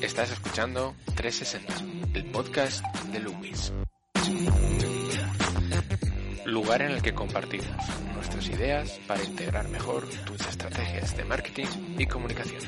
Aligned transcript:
Estás 0.00 0.30
escuchando 0.32 0.94
360, 1.14 1.74
el 2.14 2.24
podcast 2.30 2.82
de 3.12 3.20
Luis. 3.20 3.72
Lugar 6.46 6.80
en 6.80 6.92
el 6.92 7.02
que 7.02 7.12
compartimos 7.12 7.66
nuestras 8.14 8.48
ideas 8.48 8.98
para 9.06 9.22
integrar 9.24 9.68
mejor 9.68 10.08
tus 10.24 10.40
estrategias 10.40 11.14
de 11.14 11.24
marketing 11.24 11.66
y 11.98 12.06
comunicación. 12.06 12.62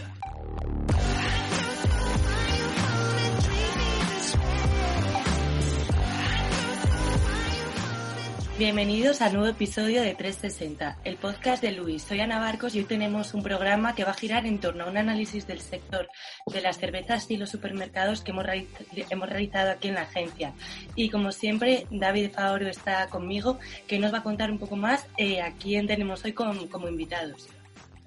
Bienvenidos 8.56 9.20
al 9.20 9.32
nuevo 9.32 9.48
episodio 9.48 10.00
de 10.00 10.14
360, 10.14 10.98
el 11.02 11.16
podcast 11.16 11.60
de 11.60 11.72
Luis. 11.72 12.04
Soy 12.04 12.20
Ana 12.20 12.38
Barcos 12.38 12.76
y 12.76 12.78
hoy 12.78 12.84
tenemos 12.84 13.34
un 13.34 13.42
programa 13.42 13.96
que 13.96 14.04
va 14.04 14.12
a 14.12 14.14
girar 14.14 14.46
en 14.46 14.60
torno 14.60 14.84
a 14.84 14.90
un 14.90 14.96
análisis 14.96 15.44
del 15.48 15.60
sector 15.60 16.06
de 16.46 16.60
las 16.60 16.78
cervezas 16.78 17.28
y 17.32 17.36
los 17.36 17.50
supermercados 17.50 18.20
que 18.20 18.30
hemos, 18.30 19.28
realizado 19.28 19.72
aquí 19.72 19.88
en 19.88 19.94
la 19.94 20.02
agencia. 20.02 20.52
Y 20.94 21.10
como 21.10 21.32
siempre, 21.32 21.88
David 21.90 22.30
Favorio 22.30 22.68
está 22.68 23.08
conmigo, 23.08 23.58
que 23.88 23.98
nos 23.98 24.14
va 24.14 24.18
a 24.18 24.22
contar 24.22 24.52
un 24.52 24.60
poco 24.60 24.76
más 24.76 25.04
eh, 25.16 25.42
a 25.42 25.52
quién 25.54 25.88
tenemos 25.88 26.24
hoy 26.24 26.32
como 26.32 26.88
invitados. 26.88 27.48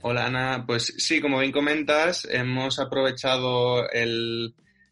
Hola 0.01 0.27
Ana, 0.27 0.63
pues 0.65 0.93
sí, 0.97 1.19
como 1.19 1.39
bien 1.39 1.51
comentas, 1.51 2.25
hemos 2.31 2.79
aprovechado 2.79 3.85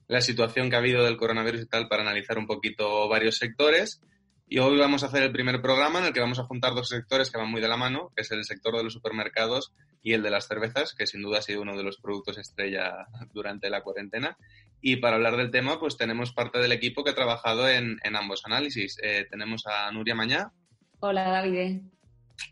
la 0.09 0.19
situación 0.19 0.69
que 0.69 0.75
ha 0.75 0.79
habido 0.79 1.05
del 1.05 1.15
coronavirus 1.15 1.61
y 1.61 1.65
tal 1.67 1.87
para 1.87 2.01
analizar 2.01 2.37
un 2.37 2.45
poquito 2.45 3.07
varios 3.07 3.37
sectores 3.37 4.01
y 4.47 4.59
hoy 4.59 4.77
vamos 4.77 5.03
a 5.03 5.07
hacer 5.07 5.23
el 5.23 5.31
primer 5.31 5.61
programa 5.61 5.99
en 5.99 6.05
el 6.05 6.13
que 6.13 6.19
vamos 6.19 6.39
a 6.39 6.43
juntar 6.43 6.75
dos 6.75 6.89
sectores 6.89 7.31
que 7.31 7.37
van 7.37 7.49
muy 7.49 7.61
de 7.61 7.67
la 7.67 7.77
mano, 7.77 8.11
que 8.15 8.21
es 8.21 8.31
el 8.31 8.43
sector 8.45 8.77
de 8.77 8.83
los 8.83 8.93
supermercados 8.93 9.73
y 10.03 10.13
el 10.13 10.21
de 10.21 10.29
las 10.29 10.47
cervezas, 10.47 10.93
que 10.93 11.07
sin 11.07 11.23
duda 11.23 11.39
ha 11.39 11.41
sido 11.41 11.61
uno 11.61 11.75
de 11.75 11.83
los 11.83 11.97
productos 11.97 12.37
estrella 12.37 13.07
durante 13.33 13.69
la 13.69 13.81
cuarentena. 13.81 14.37
Y 14.81 14.97
para 14.97 15.15
hablar 15.15 15.35
del 15.35 15.49
tema, 15.49 15.79
pues 15.79 15.97
tenemos 15.97 16.31
parte 16.31 16.59
del 16.59 16.71
equipo 16.71 17.03
que 17.03 17.11
ha 17.11 17.15
trabajado 17.15 17.67
en, 17.67 17.97
ambos 18.15 18.43
análisis. 18.45 18.97
Eh, 19.01 19.25
tenemos 19.31 19.63
a 19.65 19.91
Nuria 19.91 20.13
Mañá. 20.13 20.51
Hola, 20.99 21.23
David. 21.23 21.81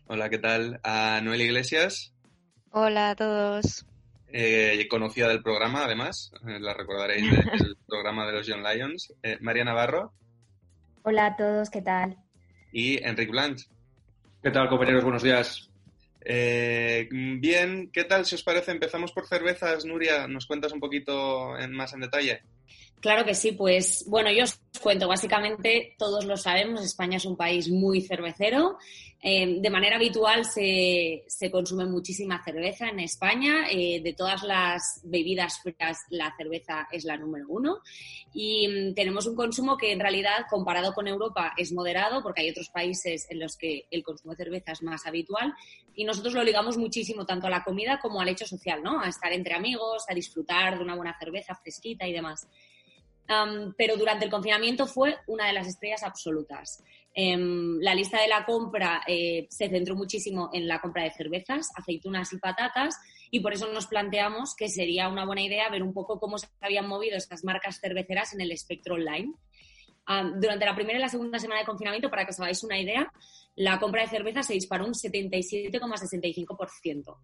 Hola, 0.06 0.28
¿qué 0.30 0.38
tal? 0.38 0.80
A 0.82 1.20
Noel 1.22 1.42
Iglesias. 1.42 2.12
Hola 2.70 3.10
a 3.10 3.14
todos. 3.14 3.86
Eh, 4.36 4.88
conocida 4.90 5.28
del 5.28 5.44
programa, 5.44 5.84
además, 5.84 6.32
eh, 6.48 6.58
la 6.58 6.74
recordaréis 6.74 7.30
del 7.30 7.76
programa 7.86 8.26
de 8.26 8.32
los 8.32 8.46
Young 8.48 8.66
Lions. 8.66 9.12
Eh, 9.22 9.38
María 9.40 9.64
Navarro. 9.64 10.12
Hola 11.06 11.26
a 11.26 11.36
todos, 11.36 11.68
¿qué 11.68 11.82
tal? 11.82 12.16
Y 12.72 12.96
Enrique 13.04 13.30
Blanch. 13.30 13.68
¿Qué 14.42 14.50
tal, 14.50 14.70
compañeros? 14.70 15.04
Buenos 15.04 15.22
días. 15.22 15.68
Eh, 16.24 17.06
bien, 17.10 17.90
¿qué 17.92 18.04
tal 18.04 18.24
si 18.24 18.36
os 18.36 18.42
parece? 18.42 18.70
Empezamos 18.70 19.12
por 19.12 19.26
cervezas, 19.26 19.84
Nuria, 19.84 20.26
¿nos 20.26 20.46
cuentas 20.46 20.72
un 20.72 20.80
poquito 20.80 21.58
en, 21.58 21.72
más 21.72 21.92
en 21.92 22.00
detalle? 22.00 22.40
Claro 23.00 23.22
que 23.26 23.34
sí, 23.34 23.52
pues 23.52 24.06
bueno, 24.08 24.32
yo 24.32 24.44
os 24.44 24.58
cuento, 24.80 25.06
básicamente 25.06 25.94
todos 25.98 26.24
lo 26.24 26.38
sabemos, 26.38 26.82
España 26.82 27.18
es 27.18 27.26
un 27.26 27.36
país 27.36 27.68
muy 27.68 28.00
cervecero. 28.00 28.78
Eh, 29.26 29.58
de 29.58 29.70
manera 29.70 29.96
habitual 29.96 30.44
se, 30.44 31.24
consume 31.50 31.86
muchísima 31.86 32.44
cerveza 32.44 32.90
en 32.90 33.00
España. 33.00 33.70
Eh, 33.70 34.02
de 34.02 34.12
todas 34.12 34.42
las 34.42 35.00
bebidas 35.02 35.62
frías, 35.62 36.00
la 36.10 36.34
cerveza 36.36 36.88
es 36.92 37.04
la 37.04 37.16
número 37.16 37.46
uno. 37.48 37.78
Y 38.34 38.68
mm, 38.68 38.94
tenemos 38.94 39.26
un 39.26 39.34
consumo 39.34 39.78
que 39.78 39.92
en 39.92 40.00
realidad, 40.00 40.44
comparado 40.50 40.92
con 40.92 41.08
Europa, 41.08 41.54
es 41.56 41.72
moderado, 41.72 42.22
porque 42.22 42.42
hay 42.42 42.50
otros 42.50 42.68
países 42.68 43.26
en 43.30 43.40
los 43.40 43.56
que 43.56 43.86
el 43.90 44.02
consumo 44.02 44.34
de 44.34 44.44
cerveza 44.44 44.72
es 44.72 44.82
más 44.82 45.06
habitual. 45.06 45.54
Y 45.94 46.04
nosotros 46.04 46.34
lo 46.34 46.44
ligamos 46.44 46.76
muchísimo 46.76 47.24
tanto 47.24 47.46
a 47.46 47.50
la 47.50 47.64
comida 47.64 48.00
como 48.00 48.20
al 48.20 48.28
hecho 48.28 48.46
social, 48.46 48.82
¿no? 48.82 49.00
A 49.00 49.08
estar 49.08 49.32
entre 49.32 49.54
amigos, 49.54 50.04
a 50.06 50.14
disfrutar 50.14 50.76
de 50.76 50.84
una 50.84 50.96
buena 50.96 51.16
cerveza 51.18 51.54
fresquita 51.54 52.06
y 52.06 52.12
demás 52.12 52.46
pero 53.76 53.96
durante 53.96 54.24
el 54.24 54.30
confinamiento 54.30 54.86
fue 54.86 55.16
una 55.26 55.46
de 55.46 55.52
las 55.52 55.66
estrellas 55.66 56.02
absolutas. 56.02 56.82
Em, 57.16 57.78
la 57.80 57.94
lista 57.94 58.20
de 58.20 58.26
la 58.26 58.44
compra 58.44 59.02
eh, 59.06 59.46
se 59.48 59.68
centró 59.68 59.94
muchísimo 59.94 60.50
en 60.52 60.66
la 60.66 60.80
compra 60.80 61.04
de 61.04 61.12
cervezas, 61.12 61.70
aceitunas 61.76 62.32
y 62.32 62.38
patatas 62.38 62.98
y 63.30 63.38
por 63.38 63.52
eso 63.52 63.72
nos 63.72 63.86
planteamos 63.86 64.56
que 64.56 64.68
sería 64.68 65.08
una 65.08 65.24
buena 65.24 65.42
idea 65.42 65.68
ver 65.68 65.84
un 65.84 65.94
poco 65.94 66.18
cómo 66.18 66.38
se 66.38 66.48
habían 66.60 66.88
movido 66.88 67.16
estas 67.16 67.44
marcas 67.44 67.78
cerveceras 67.80 68.34
en 68.34 68.40
el 68.40 68.50
espectro 68.50 68.96
online. 68.96 69.32
durante 70.36 70.66
la 70.66 70.74
primera 70.74 70.98
y 70.98 71.00
la 71.00 71.08
segunda 71.08 71.38
semana 71.38 71.60
de 71.60 71.66
confinamiento, 71.66 72.10
para 72.10 72.26
que 72.26 72.32
os 72.32 72.40
hagáis 72.40 72.62
una 72.62 72.78
idea, 72.78 73.10
la 73.56 73.78
compra 73.78 74.02
de 74.02 74.08
cerveza 74.08 74.42
se 74.42 74.52
disparó 74.52 74.84
un 74.84 74.92
77,65%, 74.92 77.16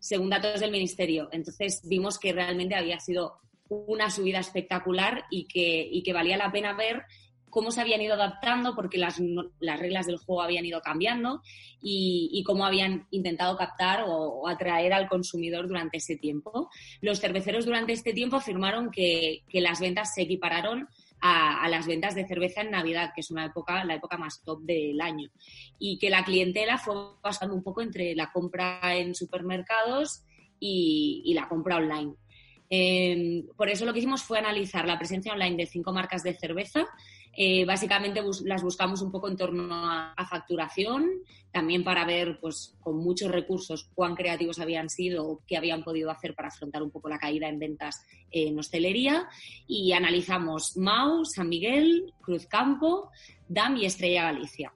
según 0.00 0.28
datos 0.28 0.60
del 0.60 0.70
Ministerio. 0.70 1.30
Entonces 1.32 1.80
vimos 1.84 2.18
que 2.18 2.32
realmente 2.32 2.74
había 2.74 3.00
sido 3.00 3.38
una 3.68 4.10
subida 4.10 4.40
espectacular 4.40 5.24
y 5.30 5.46
que, 5.46 5.88
y 5.90 6.02
que 6.02 6.12
valía 6.12 6.36
la 6.36 6.52
pena 6.52 6.74
ver 6.74 7.04
cómo 7.56 7.70
se 7.70 7.80
habían 7.80 8.02
ido 8.02 8.12
adaptando, 8.12 8.74
porque 8.74 8.98
las, 8.98 9.18
las 9.60 9.80
reglas 9.80 10.04
del 10.04 10.18
juego 10.18 10.42
habían 10.42 10.66
ido 10.66 10.82
cambiando 10.82 11.40
y, 11.80 12.42
cómo 12.44 12.66
habían 12.66 13.06
intentado 13.10 13.56
captar 13.56 14.04
o, 14.06 14.46
atraer 14.46 14.92
al 14.92 15.08
consumidor 15.08 15.66
durante 15.66 15.96
ese 15.96 16.16
tiempo. 16.16 16.68
Los 17.00 17.18
cerveceros 17.18 17.64
durante 17.64 17.94
este 17.94 18.12
tiempo 18.12 18.36
afirmaron 18.36 18.90
que, 18.90 19.42
que 19.48 19.62
las 19.62 19.80
ventas 19.80 20.12
se 20.14 20.20
equipararon 20.20 20.86
a, 21.22 21.64
a, 21.64 21.68
las 21.70 21.86
ventas 21.86 22.14
de 22.14 22.26
cerveza 22.26 22.60
en 22.60 22.72
Navidad, 22.72 23.12
que 23.14 23.22
es 23.22 23.30
una 23.30 23.46
época, 23.46 23.84
la 23.84 23.94
época 23.94 24.18
más 24.18 24.42
top 24.44 24.60
del 24.60 25.00
año, 25.00 25.30
y 25.78 25.98
que 25.98 26.10
la 26.10 26.24
clientela 26.24 26.76
fue 26.76 26.94
pasando 27.22 27.54
un 27.54 27.62
poco 27.62 27.80
entre 27.80 28.14
la 28.14 28.30
compra 28.32 28.94
en 28.96 29.14
supermercados 29.14 30.24
y, 30.60 31.22
y 31.24 31.32
la 31.32 31.48
compra 31.48 31.76
online. 31.76 32.16
Em, 32.68 33.46
por 33.56 33.68
eso 33.68 33.84
lo 33.86 33.92
que 33.92 34.00
hicimos 34.00 34.22
fue 34.22 34.38
analizar 34.38 34.86
la 34.86 34.98
presencia 34.98 35.32
online 35.32 35.56
de 35.56 35.66
cinco 35.66 35.92
marcas 35.92 36.22
de 36.22 36.34
cerveza. 36.34 36.86
Eh, 37.38 37.66
básicamente 37.66 38.22
las 38.44 38.62
buscamos 38.62 39.02
un 39.02 39.12
poco 39.12 39.28
en 39.28 39.36
torno 39.36 39.68
a, 39.70 40.14
facturación, 40.28 41.06
también 41.52 41.84
para 41.84 42.04
ver, 42.06 42.38
pues, 42.40 42.74
con 42.80 42.96
muchos 42.96 43.30
recursos, 43.30 43.90
cuán 43.94 44.14
creativos 44.14 44.58
habían 44.58 44.88
sido 44.88 45.28
o 45.28 45.42
qué 45.46 45.56
habían 45.56 45.84
podido 45.84 46.10
hacer 46.10 46.34
para 46.34 46.48
afrontar 46.48 46.82
un 46.82 46.90
poco 46.90 47.08
la 47.08 47.18
caída 47.18 47.48
en 47.48 47.58
ventas 47.58 48.04
en 48.30 48.58
hostelería. 48.58 49.28
Y 49.66 49.92
analizamos 49.92 50.76
Mau, 50.76 51.24
San 51.26 51.48
Miguel, 51.48 52.14
Cruzcampo, 52.22 53.10
DAM 53.48 53.76
y 53.76 53.84
Estrella 53.84 54.24
Galicia. 54.24 54.72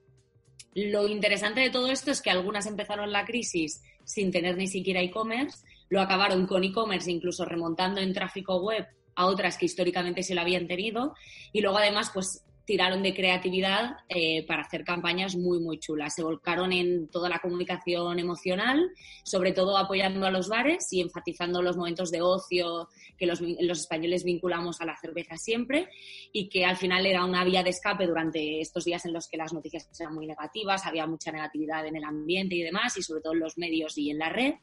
Lo 0.73 1.07
interesante 1.07 1.61
de 1.61 1.69
todo 1.69 1.87
esto 1.91 2.11
es 2.11 2.21
que 2.21 2.29
algunas 2.29 2.65
empezaron 2.65 3.11
la 3.11 3.25
crisis 3.25 3.81
sin 4.05 4.31
tener 4.31 4.55
ni 4.55 4.67
siquiera 4.67 5.01
e-commerce 5.01 5.65
lo 5.91 6.01
acabaron 6.01 6.47
con 6.47 6.63
e-commerce, 6.63 7.11
incluso 7.11 7.43
remontando 7.43 7.99
en 7.99 8.13
tráfico 8.13 8.61
web 8.61 8.87
a 9.13 9.25
otras 9.25 9.57
que 9.57 9.65
históricamente 9.65 10.23
se 10.23 10.33
lo 10.33 10.41
habían 10.41 10.65
tenido. 10.65 11.13
Y 11.51 11.59
luego 11.59 11.77
además, 11.77 12.11
pues 12.13 12.45
tiraron 12.63 13.03
de 13.03 13.13
creatividad 13.13 13.97
eh, 14.07 14.45
para 14.47 14.61
hacer 14.61 14.85
campañas 14.85 15.35
muy, 15.35 15.59
muy 15.59 15.79
chulas. 15.79 16.15
Se 16.15 16.23
volcaron 16.23 16.71
en 16.71 17.09
toda 17.09 17.27
la 17.27 17.39
comunicación 17.39 18.19
emocional, 18.19 18.89
sobre 19.25 19.51
todo 19.51 19.77
apoyando 19.77 20.25
a 20.25 20.31
los 20.31 20.47
bares 20.47 20.87
y 20.93 21.01
enfatizando 21.01 21.61
los 21.61 21.75
momentos 21.75 22.09
de 22.09 22.21
ocio 22.21 22.87
que 23.17 23.25
los, 23.25 23.41
los, 23.41 23.81
españoles 23.81 24.23
vinculamos 24.23 24.79
a 24.79 24.85
la 24.85 24.95
cerveza 24.95 25.35
siempre 25.35 25.89
y 26.31 26.47
que 26.47 26.63
al 26.63 26.77
final 26.77 27.05
era 27.05 27.25
una 27.25 27.43
vía 27.43 27.63
de 27.63 27.71
escape 27.71 28.07
durante 28.07 28.61
estos 28.61 28.85
días 28.85 29.03
en 29.05 29.11
los 29.11 29.27
que 29.27 29.35
las 29.35 29.51
noticias 29.51 29.89
eran 29.99 30.15
muy 30.15 30.25
negativas, 30.25 30.85
había 30.85 31.05
mucha 31.05 31.33
negatividad 31.33 31.85
en 31.85 31.97
el 31.97 32.05
ambiente 32.05 32.55
y 32.55 32.61
demás, 32.61 32.95
y 32.95 33.03
sobre 33.03 33.19
todo 33.19 33.33
en 33.33 33.39
los 33.39 33.57
medios 33.57 33.97
y 33.97 34.11
en 34.11 34.19
la 34.19 34.29
red. 34.29 34.53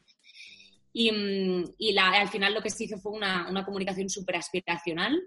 Y, 0.93 1.11
mm, 1.11 1.97
al 1.99 2.29
final 2.29 2.53
lo 2.53 2.61
que 2.61 2.69
se 2.69 2.85
hizo 2.85 2.97
fue 2.97 3.11
una, 3.11 3.63
comunicación 3.65 4.09
súper 4.09 4.37
aspiracional, 4.37 5.21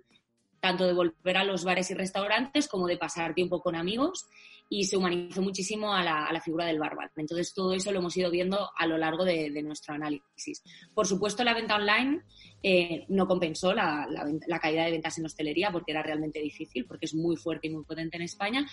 tanto 0.60 0.86
de 0.86 0.92
volver 0.92 1.36
a 1.36 1.44
los 1.44 1.64
bares 1.64 1.90
y 1.90 1.94
restaurantes 1.94 2.68
como 2.68 2.86
de 2.86 2.96
pasar 2.96 3.34
tiempo 3.34 3.60
con 3.60 3.74
amigos 3.74 4.26
y 4.68 4.84
se 4.84 4.96
humanizó 4.96 5.42
muchísimo 5.42 5.92
a 5.92 6.02
la, 6.02 6.40
figura 6.40 6.64
del 6.66 6.78
barman. 6.78 7.10
Entonces 7.16 7.52
todo 7.52 7.74
eso 7.74 7.90
lo 7.92 7.98
hemos 7.98 8.16
ido 8.16 8.30
viendo 8.30 8.70
a 8.76 8.86
lo 8.86 8.96
largo 8.96 9.24
de, 9.24 9.50
nuestro 9.62 9.94
análisis. 9.94 10.62
Por 10.94 11.06
supuesto 11.06 11.44
la 11.44 11.52
venta 11.52 11.76
online 11.76 12.22
eh, 12.62 13.04
no 13.08 13.26
compensó 13.26 13.74
la, 13.74 14.06
la 14.46 14.60
caída 14.60 14.84
de 14.84 14.92
ventas 14.92 15.18
en 15.18 15.26
hostelería 15.26 15.70
porque 15.72 15.90
era 15.90 16.02
realmente 16.02 16.40
difícil, 16.40 16.86
porque 16.86 17.06
es 17.06 17.14
muy 17.14 17.36
fuerte 17.36 17.66
y 17.66 17.70
muy 17.70 17.84
potente 17.84 18.16
en 18.16 18.22
España, 18.22 18.66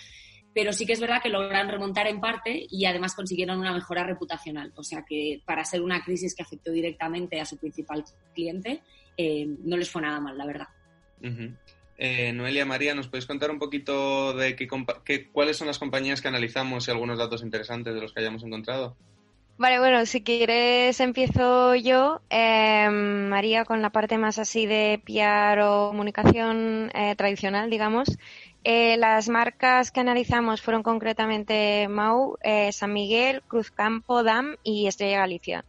pero 0.54 0.72
sí 0.72 0.86
que 0.86 0.92
es 0.92 1.00
verdad 1.00 1.22
que 1.22 1.28
lograron 1.28 1.68
remontar 1.70 2.06
en 2.08 2.20
parte 2.20 2.66
y 2.68 2.84
además 2.84 3.14
consiguieron 3.14 3.58
una 3.58 3.72
mejora 3.72 4.04
reputacional. 4.04 4.72
O 4.76 4.82
sea 4.82 5.04
que 5.08 5.40
para 5.44 5.64
ser 5.64 5.82
una 5.82 6.02
crisis 6.02 6.34
que 6.34 6.42
afectó 6.42 6.72
directamente 6.72 7.40
a 7.40 7.44
su 7.44 7.56
principal 7.56 8.04
cliente, 8.34 8.82
eh, 9.16 9.46
no 9.64 9.76
les 9.76 9.90
fue 9.90 10.02
nada 10.02 10.20
mal, 10.20 10.36
la 10.36 10.46
verdad. 10.46 10.68
Eh, 11.98 12.32
Noelia 12.32 12.64
María, 12.64 12.94
¿nos 12.94 13.06
podéis 13.06 13.26
contar 13.26 13.50
un 13.50 13.58
poquito 13.58 14.32
de 14.32 14.56
qué, 14.56 14.66
cuáles 15.30 15.56
son 15.56 15.66
las 15.66 15.78
compañías 15.78 16.20
que 16.20 16.28
analizamos 16.28 16.88
y 16.88 16.90
algunos 16.90 17.18
datos 17.18 17.42
interesantes 17.42 17.94
de 17.94 18.00
los 18.00 18.12
que 18.12 18.20
hayamos 18.20 18.42
encontrado? 18.42 18.96
Vale, 19.58 19.78
bueno, 19.78 20.06
si 20.06 20.22
quieres 20.22 20.98
empiezo 21.00 21.74
yo, 21.74 22.22
eh, 22.30 22.88
María, 22.88 23.66
con 23.66 23.82
la 23.82 23.90
parte 23.90 24.16
más 24.16 24.38
así 24.38 24.64
de 24.64 25.02
PR 25.04 25.60
o 25.64 25.88
comunicación 25.90 26.90
tradicional, 27.18 27.68
digamos. 27.68 28.16
Eh, 28.62 28.96
las 28.98 29.28
marcas 29.28 29.90
que 29.90 30.00
analizamos 30.00 30.60
fueron 30.60 30.82
concretamente 30.82 31.88
Mau, 31.88 32.36
eh, 32.42 32.72
San 32.72 32.92
Miguel, 32.92 33.42
Cruzcampo, 33.48 34.22
DAM 34.22 34.56
y 34.62 34.86
Estrella 34.86 35.18
Galicia. 35.18 35.64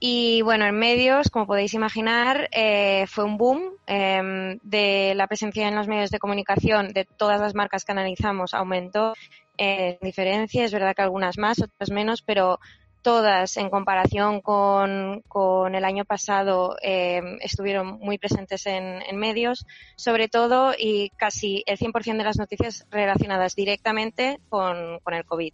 Y 0.00 0.42
bueno, 0.42 0.66
en 0.66 0.78
medios, 0.78 1.30
como 1.30 1.46
podéis 1.46 1.74
imaginar, 1.74 2.48
eh, 2.52 3.06
fue 3.08 3.24
un 3.24 3.38
boom 3.38 3.62
em, 3.86 4.58
de 4.62 5.14
la 5.14 5.26
presencia 5.26 5.68
en 5.68 5.74
los 5.74 5.88
medios 5.88 6.10
de 6.10 6.18
comunicación 6.18 6.92
de 6.92 7.04
todas 7.04 7.40
las 7.40 7.54
marcas 7.54 7.84
que 7.84 7.92
analizamos, 7.92 8.54
aumentó 8.54 9.14
en 9.56 9.96
diferencia, 10.02 10.64
es 10.64 10.72
verdad 10.72 10.94
que 10.94 11.02
algunas 11.02 11.38
más, 11.38 11.60
otras 11.62 11.90
menos, 11.90 12.22
pero 12.22 12.58
todas 13.04 13.56
en 13.58 13.70
comparación 13.70 14.40
con, 14.40 15.22
con 15.28 15.74
el 15.74 15.84
año 15.84 16.04
pasado 16.04 16.76
em, 16.80 17.38
estuvieron 17.40 17.98
muy 18.00 18.18
presentes 18.18 18.66
en, 18.66 19.02
en, 19.02 19.16
medios, 19.16 19.66
sobre 19.94 20.28
todo 20.28 20.72
y 20.76 21.10
casi 21.10 21.62
el 21.66 21.78
100% 21.78 22.16
de 22.16 22.24
las 22.24 22.38
noticias 22.38 22.86
relacionadas 22.90 23.54
directamente 23.54 24.40
con, 24.48 24.98
con 25.00 25.14
el 25.14 25.24
COVID. 25.24 25.52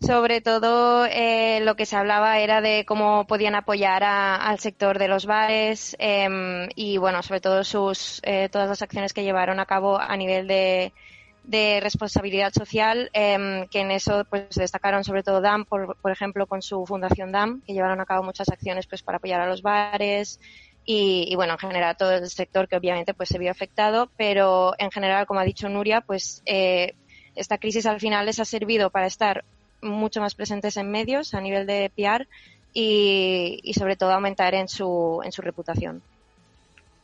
Sobre 0.00 0.40
todo 0.40 1.06
eh, 1.06 1.60
lo 1.60 1.74
que 1.76 1.86
se 1.86 1.96
hablaba 1.96 2.38
era 2.38 2.60
de 2.60 2.84
cómo 2.86 3.26
podían 3.26 3.54
apoyar 3.54 4.02
a, 4.02 4.36
al 4.36 4.58
sector 4.58 4.98
de 4.98 5.08
los 5.08 5.26
bares 5.26 5.94
eh, 5.98 6.68
y 6.74 6.96
bueno, 6.96 7.22
sobre 7.22 7.40
todo 7.40 7.64
sus 7.64 8.20
eh, 8.22 8.48
todas 8.48 8.68
las 8.68 8.80
acciones 8.80 9.12
que 9.12 9.24
llevaron 9.24 9.60
a 9.60 9.66
cabo 9.66 9.98
a 9.98 10.16
nivel 10.16 10.46
de, 10.46 10.92
de 11.44 11.80
responsabilidad 11.80 12.52
social, 12.52 13.10
eh, 13.12 13.66
que 13.70 13.80
en 13.80 13.90
eso 13.90 14.24
pues 14.30 14.50
destacaron 14.54 15.04
sobre 15.04 15.22
todo 15.22 15.40
DAM, 15.40 15.64
por, 15.64 15.96
por, 15.96 16.12
ejemplo, 16.12 16.46
con 16.46 16.62
su 16.62 16.86
fundación 16.86 17.32
DAM, 17.32 17.62
que 17.66 17.72
llevaron 17.72 18.00
a 18.00 18.06
cabo 18.06 18.22
muchas 18.22 18.48
acciones 18.48 18.86
pues 18.86 19.02
para 19.02 19.16
apoyar 19.16 19.40
a 19.40 19.46
los 19.46 19.62
bares 19.62 20.38
y, 20.84 21.26
y 21.28 21.34
bueno, 21.36 21.54
en 21.54 21.58
general 21.58 21.96
todo 21.96 22.12
el 22.12 22.28
sector 22.28 22.68
que 22.68 22.76
obviamente 22.76 23.14
pues 23.14 23.28
se 23.28 23.38
vio 23.38 23.50
afectado, 23.50 24.10
pero 24.16 24.74
en 24.78 24.90
general, 24.90 25.26
como 25.26 25.40
ha 25.40 25.44
dicho 25.44 25.68
Nuria, 25.68 26.00
pues 26.00 26.42
eh, 26.46 26.94
esta 27.34 27.58
crisis 27.58 27.86
al 27.86 28.00
final 28.00 28.26
les 28.26 28.40
ha 28.40 28.44
servido 28.44 28.90
para 28.90 29.06
estar 29.06 29.44
mucho 29.80 30.20
más 30.20 30.34
presentes 30.34 30.76
en 30.76 30.90
medios 30.90 31.34
a 31.34 31.40
nivel 31.40 31.66
de 31.66 31.90
PR 31.94 32.28
y, 32.72 33.60
y 33.62 33.74
sobre 33.74 33.96
todo 33.96 34.12
aumentar 34.12 34.54
en 34.54 34.68
su, 34.68 35.20
en 35.24 35.32
su 35.32 35.42
reputación. 35.42 36.02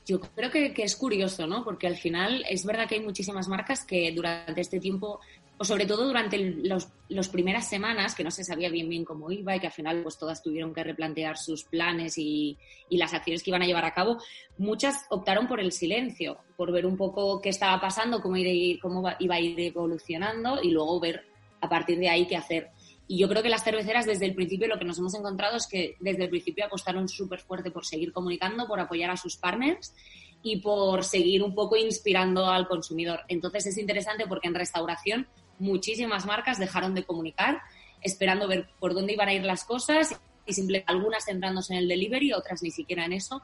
Yo 0.08 0.18
creo 0.20 0.50
que, 0.50 0.72
es 0.74 0.96
curioso, 0.96 1.46
¿no? 1.46 1.62
Porque 1.62 1.86
al 1.86 1.96
final 1.96 2.42
es 2.48 2.64
verdad 2.64 2.88
que 2.88 2.94
hay 2.94 3.02
muchísimas 3.02 3.46
marcas 3.46 3.84
que 3.84 4.10
durante 4.10 4.58
este 4.58 4.80
tiempo, 4.80 5.20
o 5.58 5.64
sobre 5.66 5.84
todo 5.84 6.06
durante 6.06 6.38
las 6.38 6.90
los 7.10 7.28
primeras 7.28 7.68
semanas, 7.68 8.14
que 8.14 8.24
no 8.24 8.30
se 8.30 8.42
sabía 8.42 8.70
bien 8.70 8.88
bien 8.88 9.04
cómo 9.04 9.30
iba 9.30 9.54
y 9.54 9.60
que 9.60 9.66
al 9.66 9.72
final 9.74 10.02
pues 10.02 10.16
todas 10.16 10.42
tuvieron 10.42 10.72
que 10.72 10.82
replantear 10.82 11.36
sus 11.36 11.64
planes 11.64 12.16
y, 12.16 12.56
y 12.88 12.96
las 12.96 13.12
acciones 13.12 13.42
que 13.42 13.50
iban 13.50 13.60
a 13.60 13.66
llevar 13.66 13.84
a 13.84 13.92
cabo, 13.92 14.16
muchas 14.56 15.04
optaron 15.10 15.46
por 15.46 15.60
el 15.60 15.72
silencio, 15.72 16.38
por 16.56 16.72
ver 16.72 16.86
un 16.86 16.96
poco 16.96 17.42
qué 17.42 17.50
estaba 17.50 17.78
pasando, 17.78 18.22
cómo, 18.22 18.38
ir, 18.38 18.80
cómo 18.80 19.06
iba 19.18 19.34
a 19.34 19.40
ir 19.40 19.60
evolucionando 19.60 20.62
y 20.62 20.70
luego 20.70 21.00
ver 21.00 21.26
a 21.60 21.68
partir 21.68 21.98
de 21.98 22.08
ahí 22.08 22.26
qué 22.26 22.36
hacer. 22.36 22.70
Y 23.10 23.18
yo 23.18 23.28
creo 23.28 23.42
que 23.42 23.48
las 23.48 23.64
cerveceras 23.64 24.04
desde 24.04 24.26
el 24.26 24.34
principio 24.34 24.68
lo 24.68 24.78
que 24.78 24.84
nos 24.84 24.98
hemos 24.98 25.14
encontrado 25.14 25.56
es 25.56 25.66
que 25.66 25.96
desde 25.98 26.24
el 26.24 26.30
principio 26.30 26.66
apostaron 26.66 27.08
súper 27.08 27.40
fuerte 27.40 27.70
por 27.70 27.86
seguir 27.86 28.12
comunicando, 28.12 28.66
por 28.66 28.78
apoyar 28.78 29.10
a 29.10 29.16
sus 29.16 29.38
partners 29.38 29.94
y 30.42 30.60
por 30.60 31.02
seguir 31.02 31.42
un 31.42 31.54
poco 31.54 31.76
inspirando 31.76 32.46
al 32.46 32.68
consumidor. 32.68 33.20
Entonces 33.28 33.66
es 33.66 33.78
interesante 33.78 34.26
porque 34.28 34.48
en 34.48 34.54
restauración 34.54 35.26
muchísimas 35.58 36.26
marcas 36.26 36.58
dejaron 36.58 36.94
de 36.94 37.04
comunicar 37.04 37.62
esperando 38.02 38.46
ver 38.46 38.68
por 38.78 38.92
dónde 38.92 39.14
iban 39.14 39.28
a 39.28 39.32
ir 39.32 39.42
las 39.42 39.64
cosas 39.64 40.14
y 40.46 40.52
simplemente 40.52 40.92
algunas 40.92 41.24
centrándose 41.24 41.72
en 41.72 41.80
el 41.80 41.88
delivery, 41.88 42.34
otras 42.34 42.62
ni 42.62 42.70
siquiera 42.70 43.06
en 43.06 43.14
eso. 43.14 43.40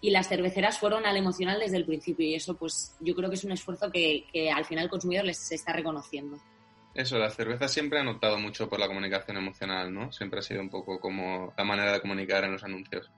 Y 0.00 0.10
las 0.10 0.28
cerveceras 0.28 0.78
fueron 0.80 1.06
al 1.06 1.16
emocional 1.16 1.60
desde 1.60 1.76
el 1.76 1.86
principio 1.86 2.26
y 2.26 2.34
eso 2.34 2.56
pues 2.56 2.96
yo 2.98 3.14
creo 3.14 3.30
que 3.30 3.36
es 3.36 3.44
un 3.44 3.52
esfuerzo 3.52 3.92
que, 3.92 4.24
que 4.32 4.50
al 4.50 4.64
final 4.64 4.84
el 4.84 4.90
consumidor 4.90 5.24
les 5.24 5.52
está 5.52 5.72
reconociendo. 5.72 6.36
Eso, 6.94 7.18
la 7.18 7.28
cerveza 7.28 7.66
siempre 7.66 7.98
ha 7.98 8.08
optado 8.08 8.38
mucho 8.38 8.68
por 8.68 8.78
la 8.78 8.86
comunicación 8.86 9.36
emocional, 9.36 9.92
¿no? 9.92 10.12
Siempre 10.12 10.38
ha 10.38 10.42
sido 10.42 10.60
un 10.60 10.70
poco 10.70 11.00
como 11.00 11.52
la 11.56 11.64
manera 11.64 11.92
de 11.92 12.00
comunicar 12.00 12.44
en 12.44 12.52
los 12.52 12.62
anuncios. 12.62 13.10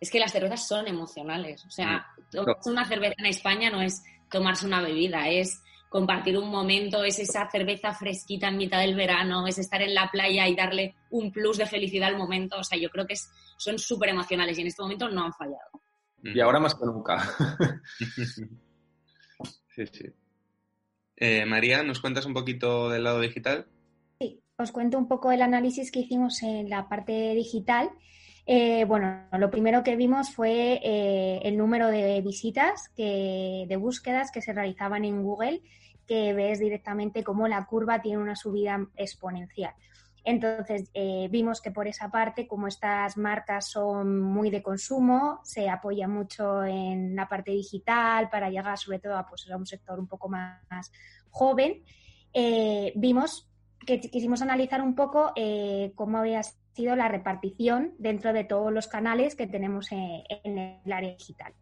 Es 0.00 0.10
que 0.10 0.18
las 0.18 0.32
cervezas 0.32 0.66
son 0.66 0.88
emocionales. 0.88 1.64
O 1.66 1.70
sea, 1.70 2.06
tomarse 2.30 2.70
una 2.70 2.86
cerveza 2.86 3.14
en 3.18 3.26
España 3.26 3.70
no 3.70 3.82
es 3.82 4.02
tomarse 4.30 4.66
una 4.66 4.80
bebida, 4.80 5.28
es 5.28 5.62
compartir 5.90 6.38
un 6.38 6.48
momento, 6.48 7.04
es 7.04 7.18
esa 7.18 7.48
cerveza 7.50 7.92
fresquita 7.92 8.48
en 8.48 8.56
mitad 8.56 8.80
del 8.80 8.96
verano, 8.96 9.46
es 9.46 9.58
estar 9.58 9.82
en 9.82 9.94
la 9.94 10.10
playa 10.10 10.48
y 10.48 10.56
darle 10.56 10.94
un 11.10 11.30
plus 11.30 11.58
de 11.58 11.66
felicidad 11.66 12.08
al 12.08 12.16
momento. 12.16 12.56
O 12.58 12.64
sea, 12.64 12.78
yo 12.78 12.88
creo 12.88 13.06
que 13.06 13.12
es, 13.12 13.30
son 13.58 13.78
súper 13.78 14.08
emocionales 14.08 14.56
y 14.56 14.62
en 14.62 14.68
este 14.68 14.80
momento 14.80 15.10
no 15.10 15.26
han 15.26 15.34
fallado. 15.34 15.82
Y 16.22 16.40
ahora 16.40 16.58
más 16.58 16.74
que 16.74 16.86
nunca. 16.86 17.18
sí, 19.74 19.86
sí. 19.86 20.06
Eh, 21.24 21.46
María, 21.46 21.84
¿nos 21.84 22.00
cuentas 22.00 22.26
un 22.26 22.34
poquito 22.34 22.90
del 22.90 23.04
lado 23.04 23.20
digital? 23.20 23.66
Sí, 24.18 24.42
os 24.56 24.72
cuento 24.72 24.98
un 24.98 25.06
poco 25.06 25.30
el 25.30 25.40
análisis 25.40 25.92
que 25.92 26.00
hicimos 26.00 26.42
en 26.42 26.68
la 26.68 26.88
parte 26.88 27.32
digital. 27.36 27.90
Eh, 28.44 28.84
bueno, 28.86 29.28
lo 29.38 29.48
primero 29.48 29.84
que 29.84 29.94
vimos 29.94 30.34
fue 30.34 30.80
eh, 30.82 31.38
el 31.44 31.56
número 31.56 31.86
de 31.86 32.20
visitas, 32.22 32.88
que, 32.96 33.66
de 33.68 33.76
búsquedas 33.76 34.32
que 34.32 34.42
se 34.42 34.52
realizaban 34.52 35.04
en 35.04 35.22
Google, 35.22 35.62
que 36.08 36.32
ves 36.34 36.58
directamente 36.58 37.22
cómo 37.22 37.46
la 37.46 37.66
curva 37.66 38.02
tiene 38.02 38.18
una 38.18 38.34
subida 38.34 38.84
exponencial. 38.96 39.74
Entonces, 40.24 40.90
eh, 40.94 41.28
vimos 41.30 41.60
que 41.60 41.70
por 41.70 41.88
esa 41.88 42.10
parte, 42.10 42.46
como 42.46 42.68
estas 42.68 43.16
marcas 43.16 43.68
son 43.68 44.20
muy 44.20 44.50
de 44.50 44.62
consumo, 44.62 45.40
se 45.42 45.68
apoya 45.68 46.06
mucho 46.06 46.64
en 46.64 47.16
la 47.16 47.28
parte 47.28 47.50
digital 47.50 48.30
para 48.30 48.48
llegar 48.48 48.78
sobre 48.78 49.00
todo 49.00 49.16
a, 49.16 49.26
pues, 49.26 49.50
a 49.50 49.56
un 49.56 49.66
sector 49.66 49.98
un 49.98 50.06
poco 50.06 50.28
más 50.28 50.92
joven. 51.30 51.82
Eh, 52.32 52.92
vimos 52.94 53.48
que 53.84 54.00
quisimos 54.00 54.42
analizar 54.42 54.80
un 54.80 54.94
poco 54.94 55.32
eh, 55.34 55.92
cómo 55.96 56.18
había 56.18 56.42
sido 56.42 56.94
la 56.94 57.08
repartición 57.08 57.94
dentro 57.98 58.32
de 58.32 58.44
todos 58.44 58.72
los 58.72 58.86
canales 58.86 59.34
que 59.34 59.48
tenemos 59.48 59.90
en, 59.90 60.22
en 60.44 60.58
el 60.84 60.92
área 60.92 61.10
digital. 61.10 61.52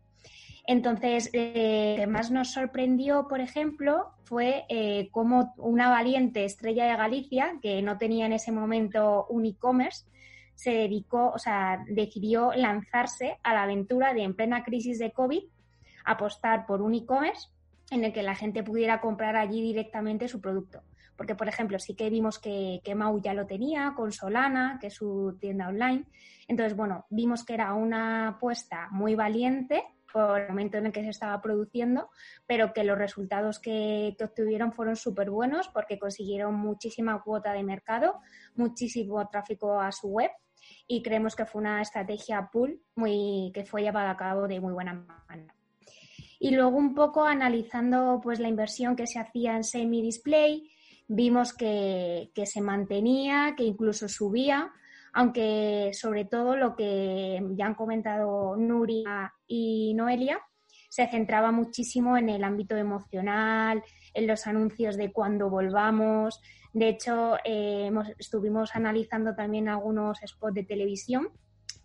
Entonces, 0.71 1.31
eh, 1.33 1.97
lo 1.97 2.03
que 2.03 2.07
más 2.07 2.31
nos 2.31 2.53
sorprendió, 2.53 3.27
por 3.27 3.41
ejemplo, 3.41 4.13
fue 4.23 4.67
eh, 4.69 5.09
cómo 5.11 5.53
una 5.57 5.91
valiente 5.91 6.45
estrella 6.45 6.85
de 6.85 6.97
Galicia, 6.97 7.59
que 7.61 7.83
no 7.83 7.99
tenía 7.99 8.27
en 8.27 8.35
ese 8.35 8.53
momento 8.53 9.27
un 9.29 9.47
e-commerce, 9.47 10.07
se 10.55 10.71
dedicó, 10.71 11.33
o 11.35 11.41
sea, 11.41 11.85
decidió 11.89 12.53
lanzarse 12.55 13.39
a 13.43 13.53
la 13.53 13.65
aventura 13.65 14.15
de, 14.15 14.23
en 14.23 14.37
plena 14.37 14.63
crisis 14.63 15.01
de 15.01 15.11
COVID, 15.11 15.43
apostar 16.05 16.67
por 16.67 16.83
un 16.83 16.95
e-commerce 16.95 17.49
en 17.91 18.05
el 18.05 18.13
que 18.13 18.23
la 18.23 18.37
gente 18.37 18.63
pudiera 18.63 19.01
comprar 19.01 19.35
allí 19.35 19.63
directamente 19.63 20.29
su 20.29 20.41
producto. 20.41 20.85
Porque, 21.17 21.35
por 21.35 21.49
ejemplo, 21.49 21.81
sí 21.81 21.97
que 21.97 22.11
vimos 22.11 22.39
que, 22.39 22.81
que 22.85 22.95
Mau 22.95 23.21
ya 23.21 23.35
lo 23.35 23.45
tenía 23.45 23.93
con 23.97 24.13
Solana, 24.13 24.79
que 24.81 24.87
es 24.87 24.95
su 24.95 25.37
tienda 25.41 25.67
online. 25.67 26.05
Entonces, 26.47 26.77
bueno, 26.77 27.07
vimos 27.11 27.45
que 27.45 27.55
era 27.55 27.75
una 27.75 28.29
apuesta 28.29 28.87
muy 28.93 29.17
valiente 29.17 29.83
por 30.13 30.41
el 30.41 30.49
momento 30.49 30.79
en 30.79 30.87
el 30.87 30.93
que 30.93 31.03
se 31.03 31.11
estaba 31.11 31.41
produciendo, 31.41 32.11
pero 32.47 32.73
que 32.73 32.85
los 32.85 32.99
resultados 32.99 33.59
que, 33.59 34.15
que 34.19 34.25
obtuvieron 34.25 34.73
fueron 34.73 34.97
súper 34.97 35.31
buenos 35.31 35.69
porque 35.69 35.99
consiguieron 35.99 36.55
muchísima 36.55 37.23
cuota 37.23 37.53
de 37.53 37.63
mercado, 37.63 38.21
muchísimo 38.55 39.27
tráfico 39.29 39.81
a 39.81 39.93
su 39.93 40.09
web 40.09 40.31
y 40.87 41.03
creemos 41.03 41.37
que 41.37 41.47
fue 41.47 41.61
una 41.61 41.83
estrategia 41.83 42.49
pool 42.53 42.81
muy, 42.95 43.51
que 43.55 43.65
fue 43.65 43.83
llevada 43.83 44.11
a 44.11 44.17
cabo 44.17 44.49
de 44.49 44.61
muy 44.61 44.73
buena 44.73 45.07
manera. 45.29 45.55
Y 46.39 46.51
luego 46.53 46.77
un 46.77 46.95
poco 46.95 47.25
analizando 47.25 48.19
pues 48.23 48.41
la 48.41 48.49
inversión 48.49 48.97
que 48.97 49.07
se 49.07 49.19
hacía 49.19 49.57
en 49.57 49.65
semi-display, 49.65 50.71
vimos 51.07 51.53
que, 51.53 52.31
que 52.35 52.47
se 52.47 52.61
mantenía, 52.61 53.55
que 53.57 53.65
incluso 53.65 54.09
subía, 54.09 54.73
aunque 55.13 55.91
sobre 55.93 56.25
todo 56.25 56.57
lo 56.57 56.77
que 56.77 57.43
ya 57.53 57.67
han 57.67 57.75
comentado 57.75 58.57
Nuria 58.57 59.33
y 59.47 59.95
Noelia, 59.95 60.41
se 60.89 61.07
centraba 61.07 61.53
muchísimo 61.53 62.17
en 62.17 62.29
el 62.29 62.43
ámbito 62.43 62.77
emocional, 62.77 63.83
en 64.13 64.27
los 64.27 64.47
anuncios 64.47 64.97
de 64.97 65.13
cuando 65.13 65.49
volvamos. 65.49 66.41
De 66.73 66.89
hecho, 66.89 67.37
eh, 67.45 67.87
hemos, 67.87 68.09
estuvimos 68.19 68.75
analizando 68.75 69.35
también 69.35 69.69
algunos 69.69 70.19
spots 70.27 70.55
de 70.55 70.65
televisión 70.65 71.29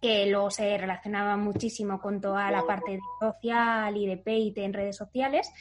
que 0.02 0.28
luego 0.28 0.52
se 0.52 0.78
relacionaban 0.78 1.40
muchísimo 1.40 2.00
con 2.00 2.20
toda 2.20 2.52
la 2.52 2.66
parte 2.66 3.00
social 3.20 3.96
y 3.96 4.08
de 4.08 4.18
peite 4.18 4.64
en 4.64 4.74
redes 4.74 4.98
sociales 4.98 5.52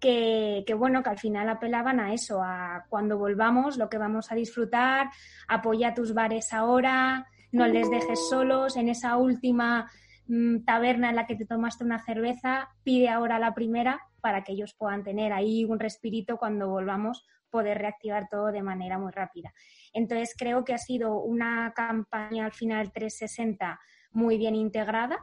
que, 0.00 0.64
bueno, 0.76 1.02
que 1.02 1.10
al 1.10 1.18
final 1.18 1.48
apelaban 1.48 2.00
a 2.00 2.14
eso, 2.14 2.42
a 2.42 2.86
cuando 2.88 3.18
volvamos, 3.18 3.76
lo 3.76 3.88
que 3.90 3.98
vamos 3.98 4.32
a 4.32 4.34
disfrutar, 4.34 5.10
apoya 5.46 5.94
tus 5.94 6.14
bares 6.14 6.52
ahora, 6.52 7.26
no 7.52 7.66
les 7.66 7.90
dejes 7.90 8.28
solos, 8.28 8.76
en 8.76 8.88
esa 8.88 9.16
última 9.16 9.90
mmm, 10.26 10.64
taberna 10.64 11.10
en 11.10 11.16
la 11.16 11.26
que 11.26 11.36
te 11.36 11.46
tomaste 11.46 11.84
una 11.84 12.02
cerveza, 12.02 12.70
pide 12.82 13.08
ahora 13.08 13.38
la 13.38 13.54
primera 13.54 14.00
para 14.20 14.42
que 14.42 14.52
ellos 14.52 14.74
puedan 14.74 15.04
tener 15.04 15.32
ahí 15.32 15.64
un 15.64 15.78
respirito 15.78 16.38
cuando 16.38 16.68
volvamos, 16.68 17.26
poder 17.50 17.78
reactivar 17.78 18.28
todo 18.28 18.52
de 18.52 18.62
manera 18.62 18.98
muy 18.98 19.12
rápida. 19.12 19.52
Entonces 19.92 20.34
creo 20.38 20.64
que 20.64 20.72
ha 20.72 20.78
sido 20.78 21.20
una 21.20 21.72
campaña 21.74 22.46
al 22.46 22.52
final 22.52 22.92
360 22.92 23.80
muy 24.12 24.38
bien 24.38 24.54
integrada, 24.54 25.18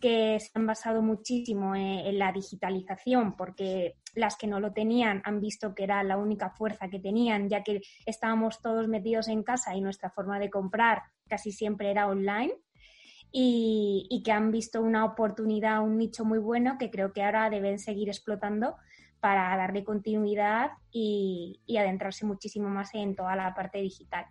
que 0.00 0.38
se 0.40 0.50
han 0.54 0.66
basado 0.66 1.00
muchísimo 1.00 1.74
en, 1.74 2.00
en, 2.00 2.18
la 2.18 2.32
digitalización, 2.32 3.36
porque 3.36 3.94
las 4.14 4.36
que 4.36 4.46
no 4.46 4.60
lo 4.60 4.72
tenían 4.72 5.22
han 5.24 5.40
visto 5.40 5.74
que 5.74 5.84
era 5.84 6.02
la 6.02 6.16
única 6.16 6.50
fuerza 6.50 6.88
que 6.88 6.98
tenían, 6.98 7.48
ya 7.48 7.62
que 7.62 7.80
estábamos 8.06 8.60
todos 8.60 8.88
metidos 8.88 9.28
en 9.28 9.42
casa 9.42 9.74
y 9.74 9.80
nuestra 9.80 10.10
forma 10.10 10.38
de 10.38 10.50
comprar 10.50 11.02
casi 11.28 11.52
siempre 11.52 11.90
era 11.90 12.08
online. 12.08 12.52
Y, 13.34 14.22
que 14.22 14.30
han 14.30 14.50
visto 14.50 14.82
una 14.82 15.06
oportunidad, 15.06 15.80
un 15.80 15.96
nicho 15.96 16.22
muy 16.22 16.38
bueno 16.38 16.76
que 16.78 16.90
creo 16.90 17.14
que 17.14 17.22
ahora 17.22 17.48
deben 17.48 17.78
seguir 17.78 18.10
explotando 18.10 18.76
para 19.20 19.56
darle 19.56 19.84
continuidad 19.84 20.72
y, 20.90 21.58
adentrarse 21.78 22.26
muchísimo 22.26 22.68
más 22.68 22.94
en 22.94 23.16
toda 23.16 23.34
la 23.34 23.54
parte 23.54 23.78
digital. 23.78 24.26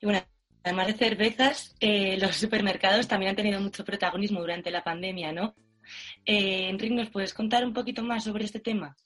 Y 0.00 0.06
bueno, 0.06 0.20
además 0.64 0.88
de 0.88 0.92
cervezas, 0.94 1.76
eh, 1.78 2.18
los 2.18 2.34
supermercados 2.34 3.06
también 3.06 3.30
han 3.30 3.36
tenido 3.36 3.60
mucho 3.60 3.84
protagonismo 3.84 4.40
durante 4.40 4.72
la 4.72 4.82
pandemia, 4.82 5.30
¿no? 5.30 5.54
Eh, 6.24 6.68
Enrique, 6.68 6.94
¿nos 6.94 7.10
puedes 7.10 7.34
contar 7.34 7.64
un 7.64 7.72
poquito 7.72 8.02
más 8.02 8.24
sobre 8.24 8.44
este 8.44 8.60
tema? 8.60 8.96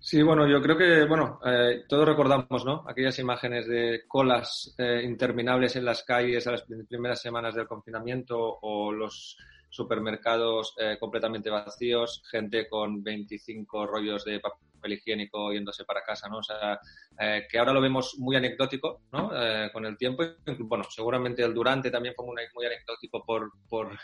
Sí, 0.00 0.22
bueno, 0.22 0.48
yo 0.48 0.62
creo 0.62 0.78
que, 0.78 1.04
bueno, 1.06 1.40
eh, 1.44 1.84
todos 1.88 2.06
recordamos, 2.06 2.64
¿no? 2.64 2.84
Aquellas 2.88 3.18
imágenes 3.18 3.66
de 3.66 4.04
colas 4.06 4.74
eh, 4.78 5.02
interminables 5.04 5.74
en 5.74 5.84
las 5.84 6.04
calles 6.04 6.46
a 6.46 6.52
las 6.52 6.64
primeras 6.88 7.20
semanas 7.20 7.54
del 7.54 7.66
confinamiento 7.66 8.38
o 8.38 8.92
los 8.92 9.36
supermercados 9.68 10.74
eh, 10.78 10.96
completamente 11.00 11.50
vacíos, 11.50 12.22
gente 12.30 12.68
con 12.68 13.02
25 13.02 13.86
rollos 13.86 14.24
de 14.24 14.38
papel 14.38 14.92
higiénico 14.92 15.52
yéndose 15.52 15.84
para 15.84 16.04
casa, 16.04 16.28
¿no? 16.28 16.38
O 16.38 16.42
sea, 16.42 16.78
que 17.50 17.58
ahora 17.58 17.72
lo 17.72 17.80
vemos 17.80 18.14
muy 18.18 18.36
anecdótico, 18.36 19.02
¿no? 19.12 19.30
con 19.72 19.84
el 19.84 19.96
tiempo. 19.98 20.22
Bueno, 20.60 20.84
seguramente 20.84 21.42
el 21.42 21.52
durante 21.52 21.90
también 21.90 22.14
fue 22.14 22.24
muy 22.24 22.64
anecdótico 22.64 23.24
por, 23.26 23.50
por 23.68 23.98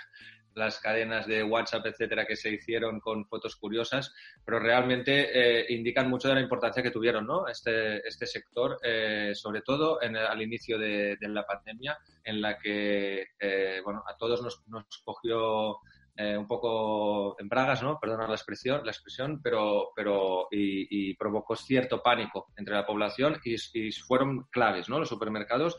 las 0.54 0.78
cadenas 0.80 1.26
de 1.26 1.42
WhatsApp, 1.42 1.87
etcétera, 1.87 2.26
que 2.26 2.37
se 2.37 2.50
hicieron 2.50 3.00
con 3.00 3.26
fotos 3.26 3.56
curiosas, 3.56 4.14
pero 4.44 4.58
realmente 4.58 5.61
eh, 5.61 5.66
indican 5.70 6.08
mucho 6.08 6.28
de 6.28 6.34
la 6.34 6.40
importancia 6.40 6.82
que 6.82 6.90
tuvieron 6.90 7.26
¿no? 7.26 7.49
este, 7.49 8.06
este 8.06 8.26
sector, 8.26 8.78
eh, 8.82 9.32
sobre 9.34 9.62
todo 9.62 10.00
en 10.02 10.16
al 10.16 10.40
inicio 10.40 10.78
de, 10.78 11.16
la 11.20 11.44
pandemia, 11.44 11.99
en 12.23 12.40
la 12.40 12.58
que 12.58 13.28
eh, 13.38 13.80
bueno, 13.84 14.04
a 14.06 14.16
todos 14.16 14.42
nos, 14.42 14.62
nos 14.68 14.87
cogió 15.04 15.78
un 16.16 16.46
poco 16.46 17.34
en 17.40 17.49
bragas, 17.49 17.82
¿no? 17.82 17.99
Perdona 17.99 18.28
la 18.28 18.37
expresión, 18.37 18.84
la 18.84 18.92
expresión, 18.92 19.40
pero, 19.42 19.90
pero 19.96 20.46
y, 20.52 21.12
provocó 21.14 21.56
cierto 21.56 22.00
pánico 22.04 22.52
entre 22.56 22.76
la 22.76 22.87
población 22.87 23.40
y, 23.44 23.56
y, 23.73 23.90
fueron 23.90 24.44
claves, 24.52 24.88
¿no? 24.88 25.00
Los 25.00 25.08
supermercados 25.08 25.76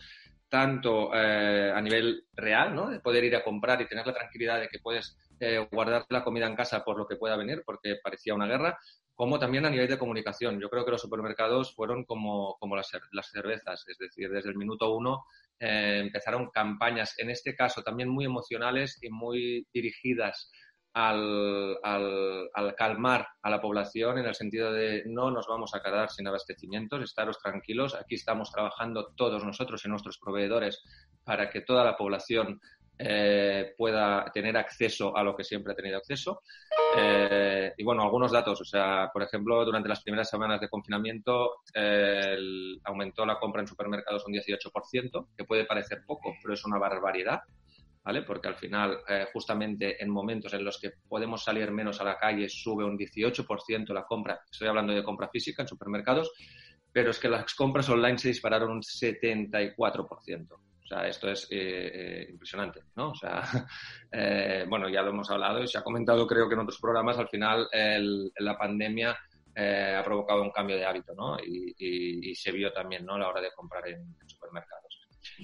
tanto 0.56 1.14
eh, 1.14 1.70
a 1.76 1.82
nivel 1.82 2.28
real, 2.34 2.74
¿no? 2.74 2.90
De 2.90 3.02
poder 3.02 3.26
ir 3.26 3.36
a 3.36 3.44
comprar 3.44 3.82
y 3.82 3.90
tener 3.90 4.08
la 4.08 4.14
tranquilidad 4.14 4.62
de 4.62 4.70
que 4.70 4.80
puedes 4.80 5.18
eh, 5.38 5.68
guardar 5.70 6.06
la 6.08 6.24
comida 6.24 6.48
en 6.48 6.56
casa 6.56 6.86
por 6.86 6.98
lo 6.98 7.06
que 7.06 7.18
pueda 7.18 7.36
venir, 7.36 7.62
porque 7.66 7.98
parecía 8.02 8.34
una 8.34 8.48
guerra, 8.48 8.80
como 9.16 9.38
también 9.38 9.66
a 9.66 9.70
nivel 9.70 9.90
de 9.90 9.98
comunicación. 9.98 10.62
Yo 10.62 10.70
creo 10.70 10.86
que 10.86 10.92
los 10.92 11.02
supermercados 11.02 11.76
fueron 11.76 12.06
como, 12.06 12.56
como 12.58 12.78
las, 12.78 12.90
las 13.12 13.30
cervezas, 13.32 13.84
es 13.90 13.98
decir, 13.98 14.30
desde 14.30 14.50
el 14.50 14.56
minuto 14.56 14.96
uno 14.96 15.26
eh, 15.60 16.04
empezaron 16.06 16.50
campañas, 16.52 17.20
en 17.20 17.30
este 17.30 17.54
caso 17.54 17.84
también 17.84 18.08
muy 18.08 18.24
emocionales 18.24 18.98
y 19.04 19.10
muy 19.10 19.68
dirigidas 19.74 20.50
al, 20.96 21.78
al, 21.84 22.75
calmar 22.75 23.28
a 23.42 23.50
la 23.50 23.60
población 23.60 24.18
en 24.18 24.28
el 24.28 24.34
sentido 24.34 24.72
de 24.72 25.04
no 25.06 25.30
nos 25.30 25.46
vamos 25.46 25.75
a 25.75 25.84
quedar 25.84 26.10
sin 26.10 26.25
abastecimientos, 26.25 27.04
estaros 27.04 27.38
tranquilos, 27.40 27.96
aquí 27.96 28.16
estamos 28.16 28.50
trabajando 28.50 29.12
todos 29.18 29.44
nosotros 29.44 29.84
y 29.84 29.90
nuestros 29.90 30.18
proveedores 30.18 30.82
para 31.25 31.50
que 31.50 31.62
toda 31.62 31.84
la 31.84 31.98
población 31.98 32.62
eh, 32.98 33.74
pueda 33.78 34.32
tener 34.34 34.56
acceso 34.56 35.18
a 35.18 35.22
lo 35.22 35.36
que 35.36 35.44
siempre 35.44 35.74
ha 35.74 35.75
tenido 35.75 35.98
acceso. 35.98 36.42
Eh, 36.98 37.74
y 37.78 37.84
bueno, 37.84 38.02
algunos 38.02 38.32
datos, 38.32 38.62
o 38.62 38.64
sea, 38.64 39.10
por 39.12 39.22
ejemplo, 39.22 39.66
durante 39.66 39.90
las 39.90 40.02
primeras 40.02 40.30
semanas 40.30 40.62
de 40.62 40.70
confinamiento 40.70 41.64
aumentó 42.86 43.25
la 43.25 43.38
compra 43.38 43.60
en 43.60 43.68
supermercados 43.68 44.25
un 44.25 44.34
18%, 44.34 45.28
que 45.36 45.44
puede 45.44 45.66
parecer 45.66 46.04
poco, 46.08 46.34
pero 46.42 46.54
es 46.54 46.64
una 46.64 46.78
barbaridad. 46.78 47.42
¿Vale? 48.06 48.22
Porque 48.22 48.48
al 48.48 48.56
final, 48.56 49.00
eh, 49.10 49.26
justamente 49.34 50.02
en 50.02 50.12
momentos 50.12 50.54
en 50.54 50.64
los 50.64 50.80
que 50.80 50.92
podemos 51.10 51.44
salir 51.44 51.72
menos 51.72 52.00
a 52.00 52.04
la 52.04 52.18
calle, 52.18 52.48
sube 52.48 52.86
un 52.86 52.96
18% 52.96 53.94
la 53.94 54.06
compra. 54.06 54.42
Estoy 54.50 54.68
hablando 54.68 54.94
de 54.94 55.04
compra 55.04 55.28
física 55.28 55.64
en 55.64 55.68
supermercados, 55.68 56.32
pero 56.92 57.10
es 57.10 57.20
que 57.20 57.28
las 57.28 57.56
compras 57.56 57.90
online 57.90 58.20
se 58.20 58.28
dispararon 58.28 58.70
un 58.70 58.82
74%. 58.82 60.52
O 60.52 60.88
sea, 60.88 61.08
esto 61.08 61.32
es 61.32 61.48
eh, 61.50 61.58
eh, 61.58 62.28
impresionante, 62.30 62.82
¿no? 62.96 63.10
O 63.10 63.16
sea, 63.16 63.42
bueno, 64.70 64.88
ya 64.88 65.02
lo 65.02 65.10
hemos 65.10 65.32
hablado 65.32 65.64
y 65.64 65.68
se 65.68 65.80
ha 65.80 65.84
comentado, 65.84 66.28
creo 66.28 66.48
que 66.48 66.54
en 66.54 66.60
otros 66.60 66.80
programas, 66.80 67.18
al 67.18 67.28
final 67.28 67.68
la 68.38 68.56
pandemia 68.56 69.18
ha 69.58 70.04
provocado 70.04 70.44
un 70.44 70.52
cambio 70.52 70.76
de 70.76 70.86
hábito, 70.86 71.16
¿no? 71.16 71.38
Y, 71.40 72.36
se 72.36 72.52
vio 72.52 72.72
también, 72.72 73.04
¿no? 73.04 73.16
A 73.16 73.20
la 73.20 73.30
hora 73.30 73.42
de 73.42 73.52
comprar 73.52 73.88
en 73.88 74.16
supermercados. 74.28 74.85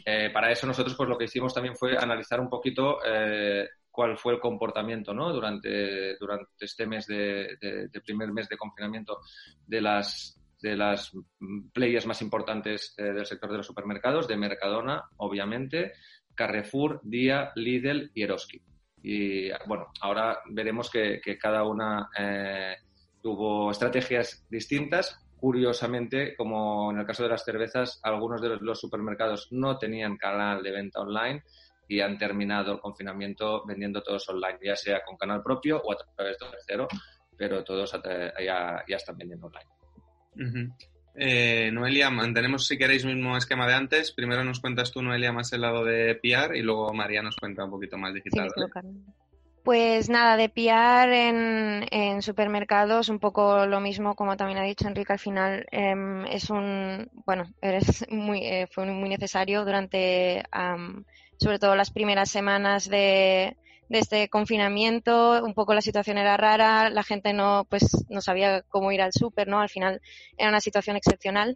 Eh, 0.05 0.29
para 0.33 0.51
eso 0.51 0.67
nosotros 0.67 0.95
pues 0.95 1.09
lo 1.09 1.17
que 1.17 1.25
hicimos 1.25 1.53
también 1.53 1.75
fue 1.75 1.97
analizar 1.97 2.39
un 2.39 2.49
poquito 2.49 2.99
eh, 3.05 3.67
cuál 3.89 4.17
fue 4.17 4.33
el 4.33 4.39
comportamiento 4.39 5.13
¿no? 5.13 5.31
durante, 5.31 6.17
durante 6.17 6.65
este 6.65 6.85
mes 6.85 7.07
de, 7.07 7.57
primer 8.05 8.31
mes 8.31 8.47
de 8.47 8.57
confinamiento 8.57 9.19
de 9.65 9.81
las 9.81 10.37
de 10.61 10.77
las 10.77 11.11
players 11.73 12.05
más 12.05 12.21
importantes 12.21 12.93
eh, 12.97 13.05
del 13.05 13.25
sector 13.25 13.49
de 13.49 13.57
los 13.57 13.65
supermercados, 13.65 14.27
de 14.27 14.37
Mercadona, 14.37 15.03
obviamente, 15.17 15.93
Carrefour, 16.35 17.01
Día, 17.03 17.51
Lidl 17.55 18.11
y 18.13 18.21
Eroski. 18.21 18.61
Y 19.01 19.49
bueno, 19.65 19.87
ahora 20.01 20.37
veremos 20.51 20.91
que, 20.91 21.19
que 21.19 21.39
cada 21.39 21.63
una 21.63 22.07
tuvo 23.23 23.71
estrategias 23.71 24.45
distintas, 24.51 25.19
Curiosamente, 25.41 26.35
como 26.35 26.91
en 26.91 26.99
el 26.99 27.05
caso 27.07 27.23
de 27.23 27.29
las 27.29 27.43
cervezas, 27.43 27.99
algunos 28.03 28.39
de 28.43 28.57
los 28.61 28.79
supermercados 28.79 29.47
no 29.49 29.79
tenían 29.79 30.15
canal 30.15 30.61
de 30.61 30.71
venta 30.71 31.01
online 31.01 31.41
y 31.87 31.99
han 31.99 32.15
terminado 32.19 32.73
el 32.73 32.79
confinamiento 32.79 33.65
vendiendo 33.65 34.03
todos 34.03 34.29
online, 34.29 34.59
ya 34.63 34.75
sea 34.75 35.01
con 35.03 35.17
canal 35.17 35.41
propio 35.41 35.81
o 35.83 35.93
a 35.93 35.97
través 36.15 36.37
de 36.37 36.45
tercero, 36.47 36.87
pero 37.35 37.63
todos 37.63 37.91
ya, 38.39 38.83
ya 38.87 38.95
están 38.95 39.17
vendiendo 39.17 39.47
online. 39.47 40.75
Eh, 41.15 41.71
Noelia, 41.71 42.11
mantenemos 42.11 42.67
si 42.67 42.77
queréis 42.77 43.03
el 43.03 43.15
mismo 43.15 43.35
esquema 43.35 43.65
de 43.65 43.73
antes. 43.73 44.11
Primero 44.11 44.43
nos 44.43 44.59
cuentas 44.59 44.91
tú, 44.91 45.01
Noelia, 45.01 45.31
más 45.31 45.51
el 45.53 45.61
lado 45.61 45.83
de 45.83 46.19
PR 46.21 46.55
y 46.55 46.61
luego 46.61 46.93
María 46.93 47.23
nos 47.23 47.35
cuenta 47.35 47.65
un 47.65 47.71
poquito 47.71 47.97
más 47.97 48.13
digital. 48.13 48.49
Pues 49.63 50.09
nada, 50.09 50.37
de 50.37 50.49
piar 50.49 51.09
en, 51.11 51.85
en, 51.91 52.23
supermercados, 52.23 53.09
un 53.09 53.19
poco 53.19 53.67
lo 53.67 53.79
mismo, 53.79 54.15
como 54.15 54.35
también 54.35 54.57
ha 54.57 54.63
dicho 54.63 54.87
Enrique, 54.87 55.13
al 55.13 55.19
final 55.19 55.67
em, 55.71 56.25
es 56.25 56.49
un, 56.49 57.07
bueno, 57.25 57.43
muy, 58.09 58.39
eh, 58.39 58.67
fue 58.71 58.87
muy 58.87 59.07
necesario 59.07 59.63
durante, 59.63 60.43
sobre 61.37 61.59
todo 61.59 61.75
las 61.75 61.91
primeras 61.91 62.31
semanas 62.31 62.89
de, 62.89 63.55
de 63.87 63.99
este 63.99 64.29
confinamiento, 64.29 65.43
un 65.43 65.53
poco 65.53 65.75
la 65.75 65.81
situación 65.81 66.17
era 66.17 66.37
rara, 66.37 66.89
la 66.89 67.03
gente 67.03 67.31
no, 67.31 67.67
pues, 67.69 67.87
no 68.09 68.21
sabía 68.21 68.63
cómo 68.63 68.91
ir 68.91 69.01
al 69.01 69.13
súper, 69.13 69.47
¿no? 69.47 69.59
Al 69.61 69.69
final 69.69 70.01
era 70.37 70.49
una 70.49 70.61
situación 70.61 70.95
excepcional 70.95 71.55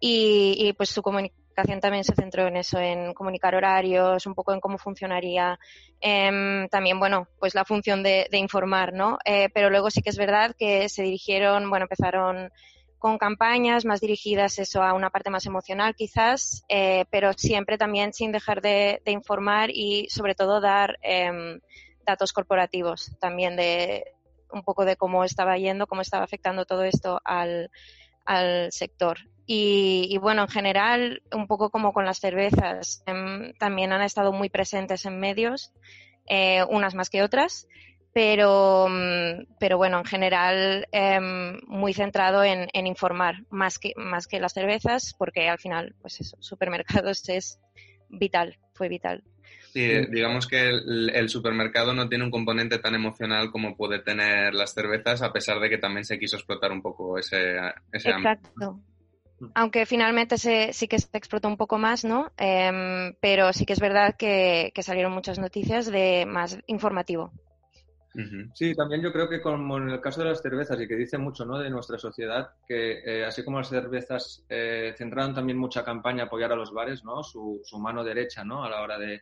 y, 0.00 0.56
y 0.58 0.72
pues 0.72 0.90
su 0.90 1.02
comunicación 1.02 1.43
también 1.54 2.04
se 2.04 2.14
centró 2.14 2.46
en 2.46 2.56
eso, 2.56 2.78
en 2.78 3.14
comunicar 3.14 3.54
horarios, 3.54 4.26
un 4.26 4.34
poco 4.34 4.52
en 4.52 4.60
cómo 4.60 4.78
funcionaría. 4.78 5.58
Em, 6.00 6.68
también, 6.68 6.98
bueno, 6.98 7.28
pues 7.38 7.54
la 7.54 7.64
función 7.64 8.02
de, 8.02 8.28
informar, 8.32 8.92
¿no? 8.92 9.18
Eh, 9.24 9.48
pero 9.54 9.70
luego 9.70 9.90
sí 9.90 10.02
que 10.02 10.10
es 10.10 10.18
verdad 10.18 10.54
que 10.58 10.88
se 10.88 11.02
dirigieron, 11.02 11.70
bueno, 11.70 11.84
empezaron 11.84 12.50
con 12.98 13.18
campañas 13.18 13.84
más 13.84 14.00
dirigidas 14.00 14.58
eso 14.58 14.82
a 14.82 14.94
una 14.94 15.10
parte 15.10 15.28
más 15.28 15.44
emocional 15.44 15.94
quizás, 15.94 16.64
eh, 16.70 17.04
pero 17.10 17.34
siempre 17.34 17.76
también 17.76 18.14
sin 18.14 18.32
dejar 18.32 18.62
de, 18.62 19.02
informar 19.06 19.70
y 19.70 20.08
sobre 20.08 20.34
todo 20.34 20.60
dar 20.60 20.98
em, 21.02 21.60
datos 22.06 22.32
corporativos 22.32 23.12
también 23.20 23.56
de 23.56 24.04
un 24.50 24.62
poco 24.62 24.84
de 24.86 24.96
cómo 24.96 25.24
estaba 25.24 25.58
yendo, 25.58 25.86
cómo 25.86 26.00
estaba 26.00 26.24
afectando 26.24 26.64
todo 26.64 26.84
esto 26.84 27.20
al, 27.24 27.70
al 28.24 28.72
sector. 28.72 29.18
Y, 29.46 30.16
bueno, 30.22 30.42
en 30.42 30.48
general, 30.48 31.22
un 31.34 31.46
poco 31.46 31.70
como 31.70 31.92
con 31.92 32.06
las 32.06 32.18
cervezas, 32.18 33.02
em, 33.06 33.52
también 33.58 33.92
han 33.92 34.00
estado 34.00 34.32
muy 34.32 34.48
presentes 34.48 35.04
en 35.04 35.20
medios, 35.20 35.72
eh, 36.26 36.64
unas 36.70 36.94
más 36.94 37.10
que 37.10 37.22
otras, 37.22 37.68
pero, 38.14 38.86
mm, 38.88 39.56
pero 39.58 39.76
bueno, 39.76 39.98
en 39.98 40.04
general 40.04 40.86
em, 40.92 41.58
muy 41.66 41.92
centrado 41.92 42.42
en, 42.42 42.68
informar 42.86 43.44
más 43.50 43.78
que, 43.78 43.92
más 43.96 44.26
que 44.26 44.40
las 44.40 44.54
cervezas, 44.54 45.14
porque 45.18 45.48
al 45.48 45.58
final, 45.58 45.94
pues 46.00 46.20
eso, 46.20 46.36
supermercados 46.40 47.28
es 47.28 47.60
vital, 48.08 48.56
fue 48.72 48.88
vital. 48.88 49.24
Sí, 49.74 50.06
digamos 50.08 50.46
que 50.46 50.68
el, 50.68 51.28
supermercado 51.28 51.92
no 51.92 52.08
tiene 52.08 52.22
un 52.22 52.30
componente 52.30 52.78
tan 52.78 52.94
emocional 52.94 53.50
como 53.50 53.76
puede 53.76 53.98
tener 53.98 54.54
las 54.54 54.72
cervezas, 54.72 55.20
a 55.20 55.32
pesar 55.32 55.58
de 55.58 55.68
que 55.68 55.78
también 55.78 56.04
se 56.04 56.16
quiso 56.16 56.36
explotar 56.36 56.70
un 56.70 56.80
poco 56.80 57.18
ese, 57.18 57.56
ese 57.90 58.10
Exacto 58.10 58.80
aunque 59.54 59.86
finalmente 59.86 60.38
se, 60.38 60.72
sí 60.72 60.88
que 60.88 60.98
se 60.98 61.08
explotó 61.16 61.48
un 61.48 61.56
poco 61.56 61.78
más, 61.78 62.04
¿no? 62.04 62.32
Em, 62.36 63.14
pero 63.20 63.52
sí 63.52 63.66
que 63.66 63.72
es 63.72 63.80
verdad 63.80 64.14
que, 64.16 64.72
salieron 64.80 65.12
muchas 65.12 65.38
noticias 65.38 65.90
de 65.90 66.24
más 66.26 66.58
informativo. 66.66 67.32
Sí, 68.54 68.76
también 68.76 69.02
yo 69.02 69.12
creo 69.12 69.28
que 69.28 69.42
como 69.42 69.76
en 69.76 69.90
el 69.90 70.00
caso 70.00 70.22
de 70.22 70.28
las 70.28 70.40
cervezas 70.40 70.80
y 70.80 70.86
que 70.86 70.94
dice 70.94 71.18
mucho 71.18 71.44
¿no? 71.44 71.58
de 71.58 71.68
nuestra 71.68 71.98
sociedad, 71.98 72.50
que 72.68 73.00
eh, 73.04 73.24
así 73.24 73.42
como 73.42 73.58
las 73.58 73.68
cervezas 73.68 74.44
eh, 74.48 74.94
centraron 74.96 75.34
también 75.34 75.58
mucha 75.58 75.84
campaña 75.84 76.22
a 76.22 76.26
apoyar 76.26 76.52
a 76.52 76.56
los 76.56 76.72
bares, 76.72 77.02
¿no? 77.02 77.24
su, 77.24 77.60
su 77.64 77.76
mano 77.80 78.04
derecha 78.04 78.44
¿no? 78.44 78.62
a 78.62 78.70
la 78.70 78.82
hora 78.82 79.00
de, 79.00 79.20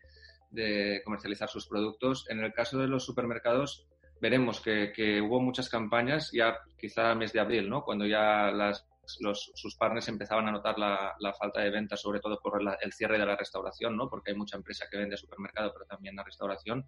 de, 0.53 1.03
comercializar 1.05 1.49
sus 1.49 1.67
productos, 1.67 2.27
en 2.29 2.41
el 2.41 2.53
caso 2.53 2.79
de 2.79 2.87
los 2.87 3.05
supermercados 3.05 3.87
veremos 4.21 4.61
que, 4.61 4.93
que 4.93 5.21
hubo 5.21 5.41
muchas 5.41 5.69
campañas 5.69 6.31
ya 6.33 6.59
quizá 6.79 7.15
mes 7.15 7.33
de 7.33 7.41
abril, 7.41 7.69
¿no? 7.69 7.83
cuando 7.83 8.07
ya 8.07 8.53
las 8.53 8.87
los, 9.21 9.53
sus 9.55 9.77
partners 9.77 10.09
empezaban 10.09 10.49
a 10.49 10.53
notar 10.53 10.79
la, 10.79 11.17
falta 11.39 11.61
de 11.61 11.71
ventas, 11.71 12.01
sobre 12.01 12.21
todo 12.21 12.39
por 12.41 12.61
el 12.81 12.93
cierre 12.93 13.19
de 13.19 13.27
la 13.27 13.37
restauración, 13.37 13.97
¿no? 13.97 14.09
porque 14.09 14.33
hay 14.33 14.37
mucha 14.37 14.57
empresa 14.57 14.87
que 14.91 14.99
vende 14.99 15.15
a 15.15 15.19
supermercado, 15.19 15.73
pero 15.73 15.87
también 15.87 16.19
a 16.19 16.25
restauración. 16.25 16.87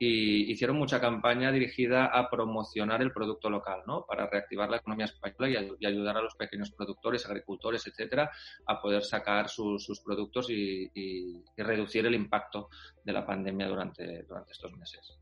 Y 0.00 0.52
hicieron 0.52 0.76
mucha 0.76 1.00
campaña 1.00 1.50
dirigida 1.50 2.06
a 2.06 2.30
promocionar 2.30 3.02
el 3.02 3.12
producto 3.12 3.50
local, 3.50 3.82
¿no? 3.86 4.04
para 4.06 4.28
reactivar 4.28 4.70
la 4.70 4.76
economía 4.76 5.06
española 5.06 5.76
y, 5.80 5.86
ayudar 5.86 6.18
a 6.18 6.22
los 6.22 6.36
pequeños 6.36 6.70
productores, 6.70 7.26
agricultores, 7.26 7.84
etcétera, 7.86 8.30
a 8.66 8.80
poder 8.80 9.02
sacar 9.02 9.48
sus 9.48 10.00
productos 10.04 10.50
y, 10.50 11.42
reducir 11.56 12.06
el 12.06 12.14
impacto 12.14 12.68
de 13.04 13.12
la 13.12 13.26
pandemia 13.26 13.66
durante, 13.66 14.22
durante 14.22 14.52
estos 14.52 14.72
meses. 14.76 15.18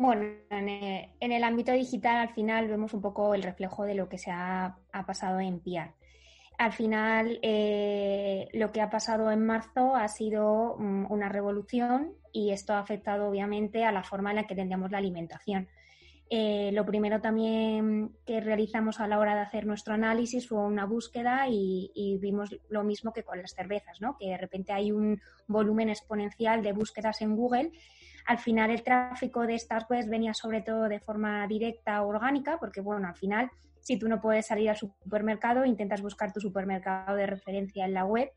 Bueno, 0.00 0.22
en 0.48 1.32
el, 1.32 1.44
ámbito 1.44 1.72
digital 1.72 2.16
al 2.16 2.32
final 2.32 2.68
vemos 2.68 2.94
un 2.94 3.02
poco 3.02 3.34
el 3.34 3.42
reflejo 3.42 3.84
de 3.84 3.94
lo 3.94 4.08
que 4.08 4.16
se 4.16 4.30
ha, 4.30 4.78
pasado 5.06 5.40
en 5.40 5.60
PR. 5.60 5.92
Al 6.56 6.72
final, 6.72 7.38
eh, 7.42 8.48
lo 8.54 8.72
que 8.72 8.80
ha 8.80 8.88
pasado 8.88 9.30
en 9.30 9.44
marzo 9.44 9.94
ha 9.94 10.08
sido 10.08 10.76
mm, 10.78 11.12
una 11.12 11.28
revolución 11.28 12.14
y 12.32 12.50
esto 12.50 12.72
ha 12.72 12.78
afectado 12.78 13.28
obviamente 13.28 13.84
a 13.84 13.92
la 13.92 14.02
forma 14.02 14.30
en 14.30 14.36
la 14.36 14.46
que 14.46 14.54
tendríamos 14.54 14.90
la 14.90 14.96
alimentación. 14.96 15.68
Eh, 16.30 16.70
lo 16.72 16.86
primero 16.86 17.20
también 17.20 18.16
que 18.24 18.40
realizamos 18.40 19.00
a 19.00 19.06
la 19.06 19.18
hora 19.18 19.34
de 19.34 19.42
hacer 19.42 19.66
nuestro 19.66 19.92
análisis 19.92 20.48
fue 20.48 20.60
una 20.60 20.86
búsqueda 20.86 21.46
y, 21.46 21.90
y, 21.94 22.16
vimos 22.16 22.56
lo 22.70 22.84
mismo 22.84 23.12
que 23.12 23.22
con 23.22 23.42
las 23.42 23.52
cervezas, 23.52 24.00
¿no? 24.00 24.16
que 24.16 24.28
de 24.28 24.38
repente 24.38 24.72
hay 24.72 24.92
un 24.92 25.20
volumen 25.46 25.90
exponencial 25.90 26.62
de 26.62 26.72
búsquedas 26.72 27.20
en 27.20 27.36
Google 27.36 27.72
al 28.26 28.38
final 28.38 28.70
el 28.70 28.82
tráfico 28.82 29.46
de 29.46 29.54
estas 29.54 29.88
webs 29.88 30.08
venía 30.08 30.34
sobre 30.34 30.62
todo 30.62 30.88
de 30.88 31.00
forma 31.00 31.46
directa 31.46 32.02
o 32.02 32.08
orgánica, 32.08 32.58
porque 32.58 32.80
bueno, 32.80 33.08
al 33.08 33.16
final 33.16 33.50
si 33.80 33.98
tú 33.98 34.08
no 34.08 34.20
puedes 34.20 34.46
salir 34.46 34.70
al 34.70 34.76
supermercado, 34.76 35.64
intentas 35.64 36.02
buscar 36.02 36.32
tu 36.32 36.40
supermercado 36.40 37.16
de 37.16 37.26
referencia 37.26 37.84
en 37.84 37.94
la 37.94 38.04
web 38.04 38.30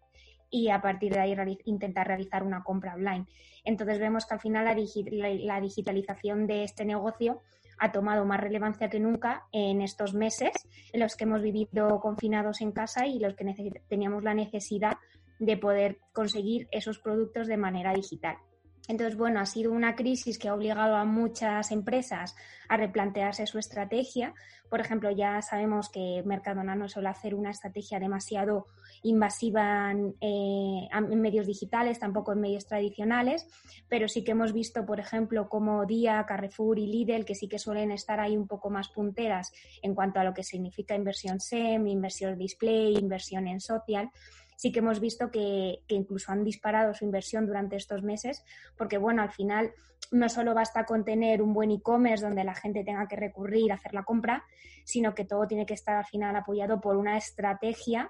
y 0.50 0.70
a 0.70 0.82
partir 0.82 1.14
de 1.14 1.20
ahí 1.20 1.36
intentar 1.66 2.08
realizar 2.08 2.44
una 2.44 2.64
compra 2.64 2.94
online. 2.94 3.26
Entonces 3.64 4.00
vemos 4.00 4.26
que 4.26 4.36
al 4.36 4.40
final 4.40 4.66
la, 4.66 5.62
digitalización 5.62 6.48
de 6.48 6.64
este 6.64 6.86
negocio 6.86 7.42
ha 7.80 7.92
tomado 7.92 8.24
más 8.26 8.40
relevancia 8.40 8.90
que 8.90 9.00
nunca 9.00 9.48
en 9.52 9.82
estos 9.82 10.14
meses 10.14 10.52
en 10.94 11.00
los 11.00 11.16
que 11.16 11.24
hemos 11.24 11.42
vivido 11.42 12.00
confinados 12.00 12.62
en 12.62 12.72
casa 12.72 13.08
y 13.08 13.20
los 13.20 13.36
que 13.36 13.46
teníamos 13.90 14.24
la 14.24 14.36
necesidad 14.36 14.94
de 15.40 15.58
poder 15.58 15.98
conseguir 16.14 16.68
esos 16.72 17.00
productos 17.00 17.48
de 17.48 17.58
manera 17.58 17.92
digital. 17.92 18.38
Entonces, 18.90 19.18
bueno, 19.18 19.40
ha 19.40 19.46
sido 19.46 19.72
una 19.72 19.96
crisis 19.96 20.38
que 20.38 20.50
ha 20.50 20.54
obligado 20.54 20.96
a 20.96 21.06
muchas 21.06 21.72
empresas 21.72 22.36
a 22.68 22.76
replantearse 22.76 23.48
su 23.48 23.58
estrategia. 23.58 24.34
Por 24.70 24.82
ejemplo, 24.82 25.10
ya 25.10 25.42
sabemos 25.42 25.90
que 25.90 26.22
Mercadona 26.26 26.76
no 26.76 26.90
suele 26.90 27.08
hacer 27.08 27.34
una 27.34 27.52
estrategia 27.52 28.00
demasiado 28.00 28.68
invasiva 29.04 29.92
en, 29.92 30.16
eh, 30.20 30.90
en, 30.92 31.22
medios 31.22 31.48
digitales, 31.48 32.00
tampoco 32.00 32.34
en 32.34 32.42
medios 32.42 32.66
tradicionales, 32.66 33.48
pero 33.88 34.10
sí 34.10 34.24
que 34.24 34.32
hemos 34.32 34.52
visto, 34.52 34.86
por 34.86 35.00
ejemplo, 35.00 35.48
como 35.48 35.86
Día, 35.86 36.26
Carrefour 36.28 36.78
y 36.78 36.88
Lidl, 36.88 37.26
que 37.26 37.36
sí 37.36 37.48
que 37.48 37.60
suelen 37.60 37.92
estar 37.92 38.20
ahí 38.20 38.36
un 38.36 38.48
poco 38.48 38.70
más 38.70 38.90
punteras 38.90 39.54
en 39.82 39.96
cuanto 39.96 40.20
a 40.20 40.26
lo 40.26 40.34
que 40.34 40.44
significa 40.44 40.96
inversión 40.96 41.40
SEM, 41.40 41.88
inversión 41.88 42.38
display, 42.38 42.98
inversión 42.98 43.48
en 43.48 43.62
social 43.62 44.10
sí 44.64 44.72
que 44.72 44.80
hemos 44.80 45.02
visto 45.02 45.30
que, 45.30 45.84
incluso 45.90 46.32
han 46.32 46.46
disparado 46.46 46.94
su 46.94 47.04
inversión 47.04 47.46
durante 47.46 47.76
estos 47.76 48.02
meses, 48.02 48.46
porque 48.78 48.98
bueno, 48.98 49.22
al 49.22 49.30
final 49.30 49.74
no 50.10 50.30
solo 50.30 50.54
basta 50.54 50.86
con 50.86 51.04
tener 51.04 51.42
un 51.42 51.54
buen 51.54 51.70
e-commerce 51.70 52.24
donde 52.24 52.46
la 52.46 52.56
gente 52.56 52.86
tenga 52.86 53.06
que 53.10 53.18
recurrir 53.18 53.74
a 53.74 53.76
hacer 53.76 53.94
la 53.94 54.04
compra, 54.04 54.46
sino 54.86 55.14
que 55.14 55.26
todo 55.26 55.48
tiene 55.48 55.66
que 55.66 55.74
estar 55.74 55.98
al 55.98 56.06
final 56.06 56.34
apoyado 56.38 56.80
por 56.80 56.96
una 56.96 57.18
estrategia 57.18 58.10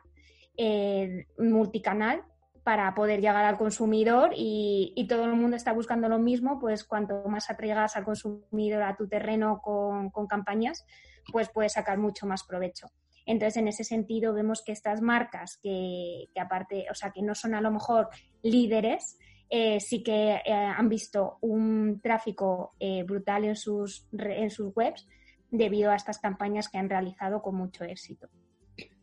eh, 0.55 1.25
multicanal 1.39 2.21
para 2.63 2.93
poder 2.93 3.19
llegar 3.19 3.45
al 3.45 3.57
consumidor 3.57 4.33
y, 4.35 5.07
todo 5.09 5.25
el 5.25 5.33
mundo 5.33 5.57
está 5.57 5.73
buscando 5.73 6.07
lo 6.07 6.19
mismo, 6.19 6.59
pues 6.59 6.83
cuanto 6.83 7.23
más 7.27 7.49
atraigas 7.49 7.95
al 7.95 8.05
consumidor 8.05 8.83
a 8.83 8.95
tu 8.95 9.07
terreno 9.07 9.59
con, 9.59 10.11
con 10.11 10.27
campañas, 10.27 10.85
pues 11.31 11.49
puedes 11.49 11.73
sacar 11.73 11.97
mucho 11.97 12.27
más 12.27 12.43
provecho. 12.43 12.91
Entonces, 13.25 13.57
en 13.57 13.67
ese 13.67 13.83
sentido, 13.83 14.33
vemos 14.33 14.63
que 14.65 14.71
estas 14.71 15.01
marcas 15.01 15.59
que, 15.61 16.25
aparte, 16.39 16.85
o 16.91 16.95
sea, 16.95 17.11
que 17.11 17.21
no 17.21 17.35
son 17.35 17.55
a 17.55 17.61
lo 17.61 17.71
mejor 17.71 18.09
líderes, 18.41 19.17
eh, 19.49 19.79
sí 19.79 20.03
que 20.03 20.41
eh, 20.45 20.51
han 20.51 20.89
visto 20.89 21.37
un 21.41 22.01
tráfico 22.01 22.75
eh, 22.79 23.03
brutal 23.03 23.45
en 23.45 23.55
sus, 23.55 24.07
en 24.11 24.49
sus 24.49 24.75
webs 24.75 25.07
debido 25.51 25.91
a 25.91 25.95
estas 25.95 26.19
campañas 26.19 26.69
que 26.69 26.77
han 26.77 26.89
realizado 26.89 27.41
con 27.41 27.55
mucho 27.55 27.83
éxito. 27.83 28.29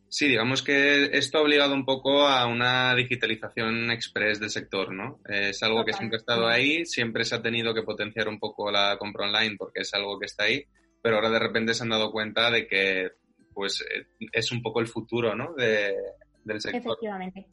Sí, 0.09 0.27
digamos 0.27 0.61
que 0.61 1.05
esto 1.17 1.37
ha 1.37 1.41
obligado 1.41 1.73
un 1.73 1.85
poco 1.85 2.27
a 2.27 2.45
una 2.45 2.93
digitalización 2.95 3.89
express 3.91 4.41
del 4.41 4.49
sector, 4.49 4.93
¿no? 4.93 5.21
Es 5.25 5.63
algo 5.63 5.85
que 5.85 5.93
siempre 5.93 6.17
ha 6.17 6.19
estado 6.19 6.47
ahí, 6.49 6.85
siempre 6.85 7.23
se 7.23 7.35
ha 7.35 7.41
tenido 7.41 7.73
que 7.73 7.83
potenciar 7.83 8.27
un 8.27 8.37
poco 8.37 8.69
la 8.69 8.97
compra 8.99 9.27
online 9.27 9.55
porque 9.57 9.79
es 9.79 9.93
algo 9.93 10.19
que 10.19 10.25
está 10.25 10.43
ahí, 10.43 10.65
pero 11.01 11.15
ahora 11.15 11.29
de 11.29 11.39
repente 11.39 11.73
se 11.73 11.83
han 11.83 11.91
dado 11.91 12.11
cuenta 12.11 12.51
de 12.51 12.67
que 12.67 13.11
pues 13.53 13.81
eh, 13.81 14.07
es 14.31 14.51
un 14.51 14.61
poco 14.61 14.79
el 14.79 14.87
futuro 14.87 15.35
¿no? 15.35 15.53
de, 15.53 15.95
del 16.43 16.61
sector. 16.61 16.81
Efectivamente. 16.81 17.47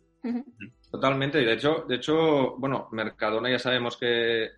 Totalmente, 0.91 1.41
y 1.41 1.45
de 1.45 1.55
hecho, 1.55 1.85
de 1.89 1.97
hecho, 1.97 2.57
bueno, 2.57 2.89
Mercadona 2.93 3.51
ya 3.51 3.59
sabemos 3.59 3.97
que 3.97 4.49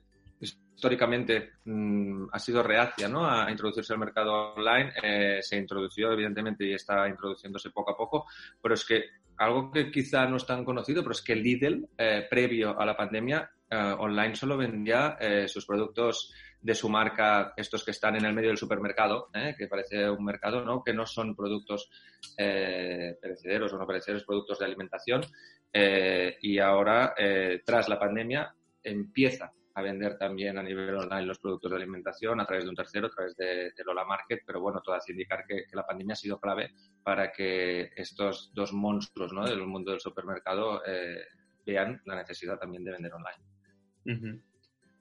históricamente 0.40 1.52
mm, 1.64 2.28
ha 2.32 2.38
sido 2.38 2.62
reacia 2.62 3.08
¿no? 3.08 3.28
a 3.28 3.50
introducirse 3.50 3.92
al 3.92 3.98
mercado 3.98 4.54
online. 4.54 4.92
Eh, 5.02 5.38
se 5.42 5.56
introdució, 5.56 6.12
evidentemente, 6.12 6.64
y 6.64 6.72
está 6.72 7.06
introduciéndose 7.08 7.70
poco 7.70 7.92
a 7.92 7.96
poco, 7.96 8.26
pero 8.60 8.74
es 8.74 8.84
que 8.84 9.04
algo 9.36 9.70
que 9.70 9.90
quizá 9.90 10.26
no 10.26 10.36
es 10.36 10.46
tan 10.46 10.64
conocido, 10.64 11.02
pero 11.02 11.12
es 11.12 11.22
que 11.22 11.36
Lidl, 11.36 11.88
eh, 11.96 12.26
previo 12.28 12.78
a 12.78 12.86
la 12.86 12.96
pandemia, 12.96 13.50
online 13.72 14.34
solo 14.34 14.56
vendía 14.56 15.16
sus 15.46 15.64
productos 15.64 16.34
de 16.62 16.74
su 16.74 16.88
marca, 16.88 17.54
estos 17.56 17.84
que 17.84 17.90
están 17.90 18.16
en 18.16 18.24
el 18.24 18.34
medio 18.34 18.48
del 18.48 18.58
supermercado, 18.58 19.30
¿eh? 19.34 19.54
que 19.56 19.66
parece 19.66 20.10
un 20.10 20.24
mercado, 20.24 20.64
¿no? 20.64 20.82
que 20.84 20.92
no 20.92 21.06
son 21.06 21.34
productos 21.34 21.90
eh, 22.36 23.16
perecederos 23.20 23.72
o 23.72 23.78
no 23.78 23.86
perecederos, 23.86 24.24
productos 24.24 24.58
de 24.58 24.66
alimentación. 24.66 25.22
Eh, 25.72 26.36
y 26.42 26.58
ahora, 26.58 27.14
tras 27.64 27.88
la 27.88 27.98
pandemia, 27.98 28.54
empieza 28.82 29.52
a 29.74 29.82
vender 29.82 30.18
también 30.18 30.58
a 30.58 30.62
nivel 30.62 30.96
online 30.96 31.26
los 31.26 31.38
productos 31.38 31.70
de 31.70 31.76
alimentación 31.76 32.40
a 32.40 32.46
través 32.46 32.64
de 32.64 32.70
un 32.70 32.76
tercero, 32.76 33.06
a 33.06 33.10
través 33.10 33.36
de, 33.36 33.72
Lola 33.84 34.04
Market, 34.04 34.42
pero 34.44 34.60
bueno, 34.60 34.80
todo 34.82 34.96
hace 34.96 35.12
indicar 35.12 35.46
que, 35.46 35.64
la 35.72 35.86
pandemia 35.86 36.14
ha 36.14 36.16
sido 36.16 36.40
clave 36.40 36.72
para 37.02 37.32
que 37.32 37.90
estos 37.96 38.52
dos 38.52 38.72
monstruos 38.72 39.32
¿no? 39.32 39.46
del 39.46 39.64
mundo 39.66 39.92
del 39.92 40.00
supermercado 40.00 40.82
vean 41.64 42.02
la 42.04 42.16
necesidad 42.16 42.58
también 42.58 42.84
de 42.84 42.92
vender 42.92 43.12
online. 43.14 44.42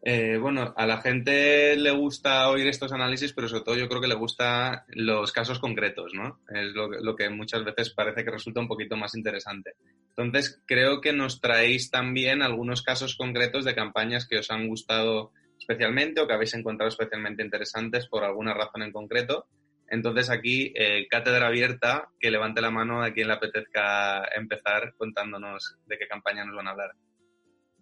Eh, 0.02 0.38
bueno, 0.38 0.74
a 0.78 0.86
la 0.88 1.02
gente 1.02 1.76
le 1.76 1.92
gusta 1.92 2.50
oír 2.50 2.68
estos 2.68 2.94
análisis, 2.94 3.34
pero 3.34 3.50
sobre 3.50 3.64
todo 3.64 3.76
yo 3.76 3.90
creo 3.90 4.00
que 4.00 4.08
le 4.08 4.16
gustan 4.16 4.82
los 4.88 5.34
casos 5.34 5.60
concretos, 5.60 6.14
¿no? 6.14 6.40
Es 6.50 6.74
lo, 6.74 7.16
que 7.16 7.30
muchas 7.30 7.66
veces 7.66 7.90
parece 7.90 8.24
que 8.24 8.32
resulta 8.32 8.62
un 8.62 8.68
poquito 8.68 8.96
más 8.96 9.14
interesante. 9.16 9.74
Entonces, 10.10 10.62
creo 10.66 11.02
que 11.02 11.12
nos 11.12 11.42
traéis 11.42 11.92
también 11.92 12.42
algunos 12.42 12.82
casos 12.82 13.16
concretos 13.18 13.66
de 13.66 13.76
campañas 13.76 14.26
que 14.26 14.38
os 14.38 14.52
han 14.52 14.68
gustado 14.68 15.32
especialmente 15.60 16.22
o 16.22 16.28
que 16.28 16.34
habéis 16.34 16.54
encontrado 16.54 16.88
especialmente 16.88 17.44
interesantes 17.44 18.08
por 18.08 18.24
alguna 18.24 18.54
razón 18.54 18.84
en 18.84 18.94
concreto. 18.94 19.48
Entonces, 19.90 20.30
aquí, 20.30 20.72
eh, 20.76 21.08
cátedra 21.10 21.48
abierta, 21.48 22.08
que 22.20 22.32
levante 22.32 22.62
la 22.62 22.72
mano 22.72 23.04
a 23.04 23.12
quien 23.12 23.28
le 23.28 23.34
apetezca 23.34 24.24
empezar 24.34 24.94
contándonos 24.96 25.76
de 25.88 25.98
qué 25.98 26.08
campaña 26.08 26.46
nos 26.46 26.56
van 26.56 26.68
a 26.68 26.72
hablar. 26.72 26.92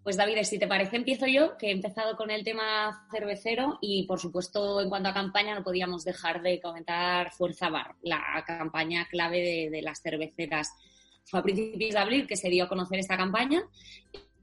Pues 0.08 0.15
David, 0.15 0.41
si 0.43 0.58
te 0.58 0.70
parece, 0.70 0.96
empiezo 0.96 1.28
yo, 1.28 1.58
que 1.58 1.67
he 1.67 1.72
empezado 1.72 2.15
con 2.15 2.32
el 2.32 2.46
tema 2.46 3.06
cervecero 3.12 3.78
y, 3.82 4.04
por 4.04 4.22
supuesto, 4.22 4.80
en 4.80 4.88
cuanto 4.88 5.10
a 5.10 5.13
campaña, 5.13 5.54
no 5.54 5.65
podíamos 5.65 6.06
dejar 6.06 6.41
de 6.41 6.62
comentar 6.62 7.34
Fuerza 7.34 7.67
Bar, 7.67 7.93
la 8.04 8.41
campaña 8.48 9.06
clave 9.10 9.70
de, 9.70 9.82
las 9.82 10.02
cerveceras. 10.02 10.72
Fue 11.26 11.41
a 11.41 11.43
principios 11.43 11.91
de 11.91 12.00
abril 12.00 12.26
que 12.26 12.38
se 12.38 12.48
dio 12.48 12.63
a 12.63 12.70
conocer 12.70 13.00
esta 13.00 13.17
campaña 13.17 13.63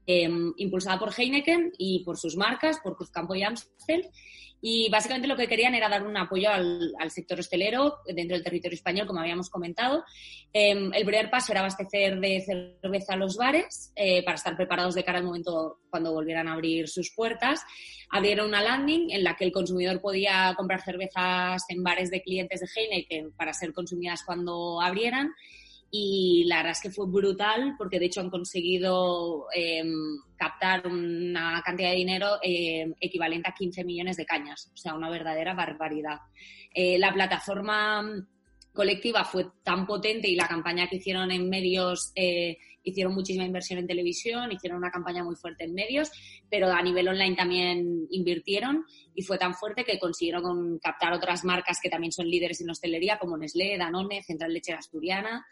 em, 0.05 0.53
impulsada 0.57 0.99
por 0.99 1.13
Heineken 1.17 1.73
y 1.77 2.03
por 2.03 2.17
sus 2.17 2.35
marcas, 2.35 2.79
por 2.83 2.95
Cruzcampo 2.95 3.35
y 3.35 3.43
Amstel. 3.43 4.09
Y 4.67 4.89
básicamente 4.89 5.27
lo 5.27 5.35
que 5.35 5.47
querían 5.47 5.75
era 5.75 5.89
dar 5.89 6.07
un 6.07 6.17
apoyo 6.17 6.49
al, 6.49 6.95
sector 7.09 7.39
hostelero 7.39 7.97
dentro 8.07 8.35
del 8.35 8.43
territorio 8.43 8.75
español, 8.75 9.05
como 9.05 9.19
habíamos 9.19 9.49
comentado. 9.49 10.03
Em, 10.51 10.91
el 10.91 11.05
primer 11.05 11.29
paso 11.29 11.51
era 11.51 11.61
abastecer 11.61 12.19
de 12.19 12.41
cerveza 12.41 13.15
los 13.15 13.37
bares 13.37 13.91
eh, 13.95 14.23
para 14.23 14.37
estar 14.37 14.55
preparados 14.55 14.95
de 14.95 15.03
cara 15.03 15.19
al 15.19 15.25
momento 15.25 15.81
cuando 15.89 16.13
volvieran 16.13 16.47
a 16.47 16.53
abrir 16.53 16.87
sus 16.87 17.11
puertas. 17.13 17.61
Abrieron 18.09 18.47
una 18.47 18.63
landing 18.63 19.11
en 19.11 19.23
la 19.23 19.35
que 19.35 19.45
el 19.45 19.51
consumidor 19.51 20.01
podía 20.01 20.53
comprar 20.57 20.81
cervezas 20.81 21.63
en 21.69 21.83
bares 21.83 22.09
de 22.09 22.23
clientes 22.23 22.59
de 22.59 22.67
Heineken 22.75 23.33
para 23.33 23.53
ser 23.53 23.71
consumidas 23.71 24.23
cuando 24.25 24.81
abrieran 24.81 25.31
y 25.97 26.43
la 26.45 26.57
verdad 26.57 26.73
es 26.73 26.81
que 26.81 26.91
fue 26.91 27.07
brutal 27.07 27.75
porque 27.77 27.99
de 27.99 28.07
hecho 28.07 28.19
han 28.19 28.29
conseguido 28.29 29.45
em, 29.53 29.93
captar 30.35 30.85
una 30.87 31.61
cantidad 31.65 31.91
de 31.91 31.95
dinero 31.95 32.27
em, 32.41 32.93
equivalente 32.99 33.49
a 33.49 33.53
15 33.53 33.85
millones 33.85 34.17
de 34.17 34.25
cañas, 34.25 34.69
o 34.73 34.77
sea, 34.77 34.93
una 34.93 35.09
verdadera 35.09 35.53
barbaridad. 35.53 36.19
Eh, 36.73 36.97
la 36.99 37.13
plataforma 37.13 38.03
colectiva 38.73 39.23
fue 39.23 39.45
tan 39.63 39.87
potente 39.87 40.27
y 40.27 40.35
la 40.35 40.49
campaña 40.49 40.87
que 40.89 40.97
hicieron 40.97 41.31
en 41.31 41.49
medios 41.49 42.11
eh, 42.13 42.57
hicieron 42.83 43.13
muchísima 43.13 43.45
inversión 43.45 43.79
en 43.79 43.87
televisión, 43.87 44.51
hicieron 44.51 44.77
una 44.77 44.91
campaña 44.91 45.23
muy 45.23 45.35
fuerte 45.37 45.63
en 45.63 45.73
medios, 45.73 46.11
pero 46.49 46.71
a 46.71 46.81
nivel 46.81 47.07
online 47.07 47.35
también 47.37 48.05
invirtieron 48.11 48.85
y 49.15 49.23
fue 49.23 49.37
tan 49.37 49.55
fuerte 49.55 49.85
que 49.85 49.97
consiguieron 49.97 50.77
captar 50.79 51.13
otras 51.13 51.45
marcas 51.45 51.79
que 51.81 51.89
también 51.89 52.11
son 52.11 52.29
líderes 52.29 52.59
en 52.59 52.69
hostelería 52.69 53.17
como 53.17 53.37
Nestlé, 53.37 53.77
Danone, 53.77 54.23
Central 54.23 54.53
Leche 54.53 54.73
Asturiana 54.73 55.45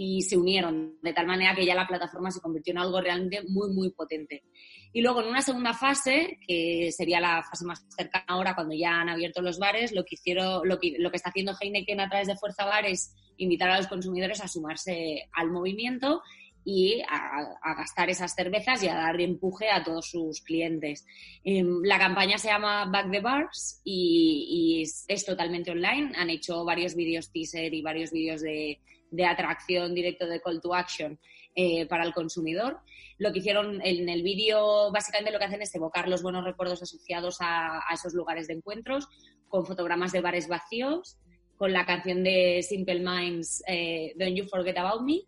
y 0.00 0.22
se 0.22 0.36
unieron 0.36 0.96
de 1.02 1.12
tal 1.12 1.26
manera 1.26 1.56
que 1.56 1.66
ya 1.66 1.74
la 1.74 1.88
plataforma 1.88 2.30
se 2.30 2.40
convirtió 2.40 2.70
en 2.70 2.78
algo 2.78 3.00
realmente 3.00 3.42
muy, 3.48 3.74
muy 3.74 3.90
potente. 3.90 4.44
Y 4.92 5.00
luego 5.02 5.22
en 5.22 5.28
una 5.28 5.42
segunda 5.42 5.74
fase, 5.74 6.38
que 6.46 6.92
sería 6.92 7.20
la 7.20 7.42
fase 7.42 7.64
más 7.64 7.84
cercana 7.88 8.24
ahora 8.28 8.54
cuando 8.54 8.76
ya 8.76 9.00
han 9.00 9.08
abierto 9.08 9.42
los 9.42 9.58
bares, 9.58 9.92
lo 9.92 10.04
que 10.04 10.14
hicieron, 10.14 10.68
lo 10.68 10.78
que, 10.78 10.94
lo 10.98 11.10
que 11.10 11.16
está 11.16 11.30
haciendo 11.30 11.56
Heineken 11.60 11.98
a 11.98 12.08
través 12.08 12.28
de 12.28 12.36
Fuerza 12.36 12.64
Bar 12.64 12.86
es 12.86 13.12
invitar 13.38 13.70
a 13.70 13.76
los 13.76 13.88
consumidores 13.88 14.40
a 14.40 14.46
sumarse 14.46 15.28
al 15.32 15.50
movimiento 15.50 16.22
y 16.64 17.00
a, 17.00 17.74
gastar 17.76 18.08
esas 18.08 18.34
cervezas 18.36 18.80
y 18.84 18.88
a 18.88 18.94
dar 18.94 19.20
empuje 19.20 19.68
a 19.68 19.82
todos 19.82 20.10
sus 20.10 20.42
clientes. 20.42 21.06
Em, 21.42 21.82
la 21.82 21.98
campaña 21.98 22.38
se 22.38 22.48
llama 22.48 22.84
Back 22.84 23.10
the 23.10 23.20
Bars 23.20 23.80
y, 23.82 24.82
es, 24.82 25.04
es, 25.08 25.24
totalmente 25.24 25.72
online. 25.72 26.12
Han 26.14 26.30
hecho 26.30 26.64
varios 26.64 26.94
vídeos 26.94 27.32
teaser 27.32 27.74
y 27.74 27.82
varios 27.82 28.12
vídeos 28.12 28.42
de, 28.42 28.80
de 29.10 29.24
atracción 29.24 29.94
directo 29.94 30.26
de 30.26 30.40
call 30.40 30.60
to 30.60 30.74
action 30.74 31.18
eh, 31.54 31.86
para 31.86 32.04
el 32.04 32.14
consumidor. 32.14 32.80
Lo 33.18 33.32
que 33.32 33.40
hicieron 33.40 33.80
en 33.82 34.08
el 34.08 34.22
vídeo, 34.22 34.92
básicamente 34.92 35.32
lo 35.32 35.38
que 35.38 35.46
hacen 35.46 35.62
es 35.62 35.74
evocar 35.74 36.08
los 36.08 36.22
buenos 36.22 36.44
recuerdos 36.44 36.82
asociados 36.82 37.38
a, 37.40 37.82
esos 37.92 38.14
lugares 38.14 38.46
de 38.46 38.54
encuentros, 38.54 39.08
con 39.48 39.66
fotogramas 39.66 40.12
de 40.12 40.20
bares 40.20 40.46
vacíos, 40.46 41.18
con 41.56 41.72
la 41.72 41.84
canción 41.84 42.22
de 42.22 42.62
Simple 42.62 43.00
Minds, 43.00 43.64
eh, 43.66 44.12
Don't 44.16 44.36
You 44.36 44.44
Forget 44.46 44.78
About 44.78 45.02
Me. 45.02 45.22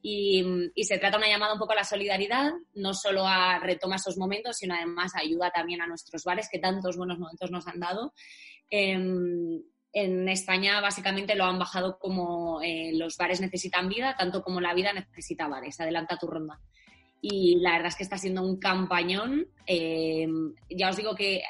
Y, 0.00 0.44
se 0.84 0.98
trata 0.98 1.16
una 1.16 1.28
llamada 1.28 1.54
un 1.54 1.58
poco 1.58 1.72
a 1.72 1.76
la 1.76 1.84
solidaridad, 1.84 2.52
no 2.74 2.92
solo 2.94 3.26
a 3.26 3.58
retoma 3.58 3.96
esos 3.96 4.18
momentos, 4.18 4.58
sino 4.58 4.74
además 4.74 5.12
ayuda 5.16 5.50
también 5.50 5.80
a 5.80 5.86
nuestros 5.86 6.24
bares 6.24 6.48
que 6.52 6.58
tantos 6.58 6.96
buenos 6.96 7.18
momentos 7.18 7.50
nos 7.50 7.66
han 7.66 7.80
dado. 7.80 8.12
Em, 8.70 9.62
en 9.94 10.28
España 10.28 10.80
básicamente 10.80 11.36
lo 11.36 11.44
han 11.44 11.58
bajado 11.58 11.98
como 11.98 12.60
eh, 12.62 12.90
los 12.94 13.16
bares 13.16 13.40
necesitan 13.40 13.88
vida, 13.88 14.16
tanto 14.18 14.42
como 14.42 14.60
la 14.60 14.74
vida 14.74 14.92
necesita 14.92 15.46
bares. 15.46 15.80
Adelanta 15.80 16.18
tu 16.18 16.26
ronda. 16.26 16.60
Y 17.20 17.56
la 17.60 17.72
verdad 17.72 17.88
es 17.88 17.96
que 17.96 18.02
está 18.02 18.18
siendo 18.18 18.42
un 18.42 18.58
campañón. 18.58 19.46
Eh, 19.66 20.26
ya 20.68 20.90
os 20.90 20.96
digo 20.96 21.14
que 21.14 21.42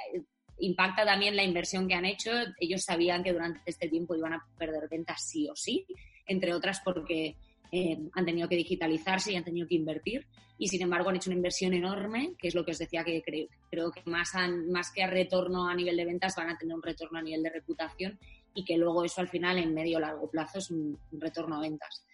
impacta 0.59 1.07
también 1.07 1.35
la 1.35 1.43
inversión 1.43 1.89
que 1.89 1.95
han 1.95 2.05
hecho. 2.05 2.31
Ellos 2.61 2.83
sabían 2.83 3.25
que 3.25 3.33
durante 3.33 3.61
este 3.65 3.89
tiempo 3.89 4.15
iban 4.15 4.35
a 4.35 4.47
perder 4.59 4.89
ventas 4.91 5.27
sí 5.27 5.49
o 5.49 5.57
sí, 5.57 5.87
entre 6.27 6.53
otras 6.53 6.81
porque 6.85 7.37
eh, 7.73 7.99
han 8.13 8.25
tenido 8.27 8.47
que 8.47 8.57
digitalizarse 8.57 9.33
y 9.33 9.37
han 9.37 9.45
tenido 9.45 9.67
que 9.67 9.75
invertir 9.75 10.27
y 10.65 10.69
sin 10.69 10.81
embargo 10.81 11.11
han 11.11 11.17
hecho 11.17 11.29
una 11.29 11.37
inversión 11.37 11.75
enorme, 11.75 12.33
que 12.39 12.49
es 12.49 12.55
lo 12.55 12.65
que 12.65 12.71
os 12.71 12.79
decía 12.79 13.05
que 13.05 13.21
creo, 13.21 13.49
creo 13.71 13.91
que 13.91 14.01
más, 14.07 14.33
más 14.71 14.91
que 14.91 15.03
a 15.03 15.07
retorno 15.07 15.69
a 15.69 15.75
nivel 15.75 15.95
de 15.95 16.07
ventas 16.07 16.35
van 16.37 16.49
a 16.49 16.57
tener 16.57 16.75
un 16.75 16.83
retorno 16.83 17.19
a 17.19 17.23
nivel 17.23 17.43
de 17.43 17.51
reputación 17.51 18.19
y 18.55 18.65
que 18.65 18.79
luego 18.79 19.05
eso 19.05 19.21
al 19.21 19.29
final 19.29 19.59
en 19.59 19.75
medio 19.75 20.01
largo 20.01 20.31
plazo 20.31 20.61
es 20.61 20.71
un, 20.71 20.99
retorno 21.13 21.57
a 21.57 21.61
ventas. 21.61 22.07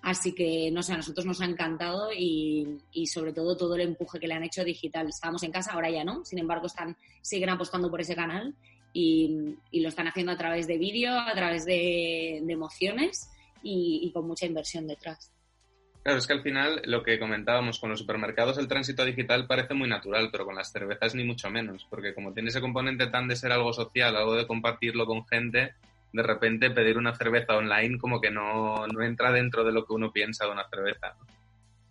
Así 0.00 0.34
que, 0.34 0.70
no 0.72 0.82
sé, 0.82 0.94
a 0.94 0.96
nosotros 0.96 1.26
nos 1.26 1.42
ha 1.42 1.44
encantado 1.44 2.10
y, 2.16 2.78
y, 2.92 3.06
sobre 3.08 3.34
todo 3.34 3.58
todo 3.58 3.74
el 3.74 3.82
empuje 3.82 4.18
que 4.18 4.26
le 4.26 4.32
han 4.32 4.44
hecho 4.44 4.64
digital. 4.64 5.08
Estábamos 5.08 5.42
en 5.42 5.52
casa, 5.52 5.72
ahora 5.74 5.90
ya 5.90 6.02
no, 6.02 6.24
sin 6.24 6.38
embargo 6.38 6.68
están, 6.68 6.96
siguen 7.20 7.50
apostando 7.50 7.90
por 7.90 8.00
ese 8.00 8.16
canal 8.16 8.54
y, 8.94 9.54
y 9.70 9.80
lo 9.80 9.90
están 9.90 10.08
haciendo 10.08 10.32
a 10.32 10.38
través 10.38 10.66
de 10.66 10.78
vídeo, 10.78 11.12
a 11.12 11.34
través 11.34 11.66
de 11.66 12.38
emociones 12.38 13.28
y, 13.62 14.10
con 14.12 14.26
mucha 14.26 14.46
inversión 14.46 14.86
detrás. 14.86 15.30
Claro, 16.02 16.18
es 16.18 16.26
que 16.26 16.32
al 16.32 16.42
final 16.42 16.82
lo 16.84 17.04
que 17.04 17.20
comentábamos 17.20 17.78
con 17.78 17.90
los 17.90 18.00
supermercados, 18.00 18.58
el 18.58 18.66
tránsito 18.66 19.04
digital 19.04 19.46
parece 19.46 19.74
muy 19.74 19.88
natural, 19.88 20.30
pero 20.32 20.44
con 20.44 20.56
las 20.56 20.72
cervezas 20.72 21.14
ni 21.14 21.22
mucho 21.22 21.48
menos, 21.48 21.86
porque 21.88 22.12
como 22.12 22.32
tiene 22.32 22.48
ese 22.48 22.60
componente 22.60 23.06
tan 23.06 23.28
de 23.28 23.36
ser 23.36 23.52
algo 23.52 23.72
social, 23.72 24.16
algo 24.16 24.34
de 24.34 24.46
compartirlo 24.46 25.06
con 25.06 25.24
gente, 25.26 25.74
de 26.12 26.22
repente 26.22 26.70
pedir 26.70 26.98
una 26.98 27.14
cerveza 27.14 27.56
online 27.56 27.98
como 27.98 28.20
que 28.20 28.32
no, 28.32 28.86
no 28.88 29.02
entra 29.02 29.30
dentro 29.30 29.62
de 29.64 29.72
lo 29.72 29.86
que 29.86 29.92
uno 29.92 30.12
piensa 30.12 30.44
de 30.44 30.52
una 30.52 30.68
cerveza. 30.68 31.14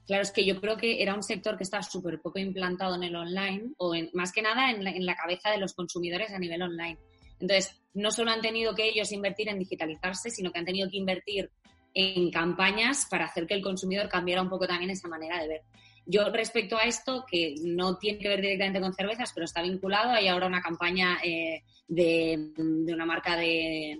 Claro, 0.05 0.23
es 0.23 0.31
que 0.31 0.45
yo 0.45 0.59
creo 0.59 0.75
que 0.75 1.01
era 1.01 1.15
un 1.15 1.23
sector 1.23 1.55
que 1.55 1.63
está 1.63 1.81
súper 1.81 2.19
poco 2.19 2.37
implantado 2.37 2.95
en 2.95 3.03
el 3.03 3.15
online, 3.15 3.71
o 3.77 3.95
en, 3.95 4.09
más 4.13 4.33
que 4.33 4.41
nada 4.41 4.71
en 4.71 4.83
la, 4.83 4.91
en 4.91 5.05
la 5.05 5.15
cabeza 5.15 5.51
de 5.51 5.57
los 5.57 5.73
consumidores 5.73 6.31
a 6.31 6.39
nivel 6.39 6.61
online. 6.61 6.97
Entonces, 7.39 7.81
no 7.93 8.11
solo 8.11 8.31
han 8.31 8.41
tenido 8.41 8.75
que 8.75 8.89
ellos 8.89 9.11
invertir 9.13 9.47
en 9.47 9.57
digitalizarse, 9.57 10.29
sino 10.29 10.51
que 10.51 10.59
han 10.59 10.65
tenido 10.65 10.89
que 10.89 10.97
invertir 10.97 11.49
en 11.93 12.31
campañas 12.31 13.05
para 13.09 13.25
hacer 13.25 13.47
que 13.47 13.53
el 13.53 13.61
consumidor 13.61 14.09
cambiara 14.09 14.41
un 14.41 14.49
poco 14.49 14.67
también 14.67 14.91
esa 14.91 15.07
manera 15.07 15.41
de 15.41 15.47
ver. 15.47 15.61
Yo 16.05 16.29
respecto 16.29 16.77
a 16.77 16.83
esto, 16.83 17.25
que 17.29 17.55
no 17.63 17.97
tiene 17.97 18.19
que 18.19 18.27
ver 18.27 18.41
directamente 18.41 18.81
con 18.81 18.93
cervezas, 18.93 19.31
pero 19.33 19.45
está 19.45 19.61
vinculado, 19.61 20.11
hay 20.11 20.27
ahora 20.27 20.47
una 20.47 20.61
campaña 20.61 21.19
eh, 21.23 21.63
de, 21.87 22.51
una 22.57 23.05
marca 23.05 23.37
de, 23.37 23.99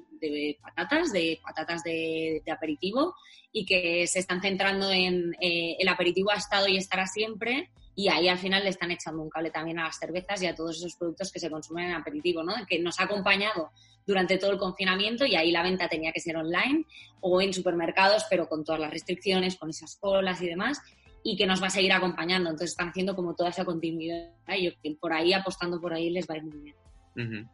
patatas, 0.62 1.12
de 1.14 1.40
patatas 1.44 1.84
de, 1.84 2.42
aperitivo, 2.52 3.16
y 3.52 3.66
que 3.66 4.08
se 4.08 4.20
están 4.20 4.42
centrando 4.42 4.92
en 4.92 5.36
eh, 5.42 5.76
el 5.80 5.88
aperitivo 5.88 6.32
ha 6.32 6.38
estado 6.38 6.68
y 6.68 6.78
estará 6.78 7.06
siempre, 7.06 7.70
y 8.02 8.10
ahí 8.10 8.28
al 8.28 8.40
final 8.40 8.64
le 8.64 8.72
están 8.72 8.90
echando 8.90 9.22
un 9.22 9.30
cable 9.30 9.52
también 9.52 9.78
a 9.78 9.84
las 9.84 10.00
cervezas 10.00 10.42
y 10.42 10.48
a 10.48 10.56
todos 10.56 10.78
esos 10.78 10.96
productos 10.96 11.32
que 11.32 11.40
se 11.40 11.52
consumen 11.52 11.90
en 11.90 11.94
aperitivo, 11.94 12.42
¿no? 12.42 12.54
Que 12.68 12.80
nos 12.80 13.00
ha 13.00 13.04
acompañado 13.04 13.70
durante 14.08 14.40
todo 14.40 14.50
el 14.50 14.58
confinamiento 14.58 15.24
y 15.24 15.36
ahí 15.36 15.52
la 15.52 15.62
venta 15.62 15.88
tenía 15.88 16.12
que 16.12 16.20
ser 16.20 16.36
online 16.36 16.86
o 17.20 17.40
en 17.44 17.54
supermercados, 17.54 18.26
pero 18.28 18.50
con 18.50 18.64
todas 18.64 18.82
las 18.82 18.90
restricciones, 18.90 19.56
con 19.56 19.70
esas 19.70 19.98
colas 19.98 20.42
y 20.42 20.48
demás, 20.48 20.82
y 21.22 21.38
que 21.38 21.46
nos 21.46 21.62
va 21.62 21.68
a 21.68 21.70
seguir 21.70 21.94
acompañando. 21.94 22.50
Entonces 22.50 22.72
están 22.72 22.90
haciendo 22.90 23.16
como 23.16 23.36
toda 23.36 23.52
esa 23.52 23.66
continuidad 23.66 24.32
y 24.58 24.66
yo, 24.66 24.72
por 25.00 25.14
ahí, 25.14 25.32
apostando 25.34 25.80
por 25.80 25.94
ahí, 25.94 26.10
les 26.10 26.28
va 26.28 26.34
a 26.34 26.38
ir 26.38 26.44
muy 26.44 26.74
bien. 27.14 27.48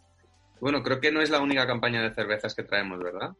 Bueno, 0.61 0.81
creo 0.81 1.01
que 1.01 1.11
no 1.11 1.19
es 1.21 1.29
la 1.29 1.41
única 1.41 1.67
campaña 1.67 2.01
de 2.01 2.15
cervezas 2.15 2.55
que 2.55 2.63
traemos, 2.63 2.99
¿verdad? 2.99 3.31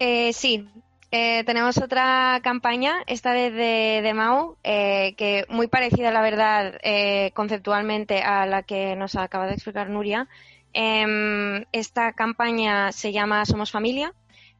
Eh, 0.00 0.32
sí, 0.32 0.68
eh, 1.12 1.44
tenemos 1.44 1.78
otra 1.78 2.40
campaña, 2.42 2.96
esta 3.06 3.32
vez 3.32 3.54
de, 3.54 4.12
Mau, 4.14 4.56
eh, 4.64 5.14
que 5.16 5.44
muy 5.48 5.68
parecida, 5.68 6.10
la 6.10 6.22
verdad, 6.22 6.78
eh, 6.82 7.30
conceptualmente 7.34 8.22
a 8.22 8.46
la 8.46 8.62
que 8.64 8.96
nos 8.96 9.14
acaba 9.14 9.46
de 9.46 9.54
explicar 9.54 9.88
Nuria, 9.88 10.28
Em, 10.74 11.64
esta 11.72 12.12
campaña 12.12 12.92
se 12.92 13.12
llama 13.12 13.44
Somos 13.44 13.70
Familia 13.70 14.14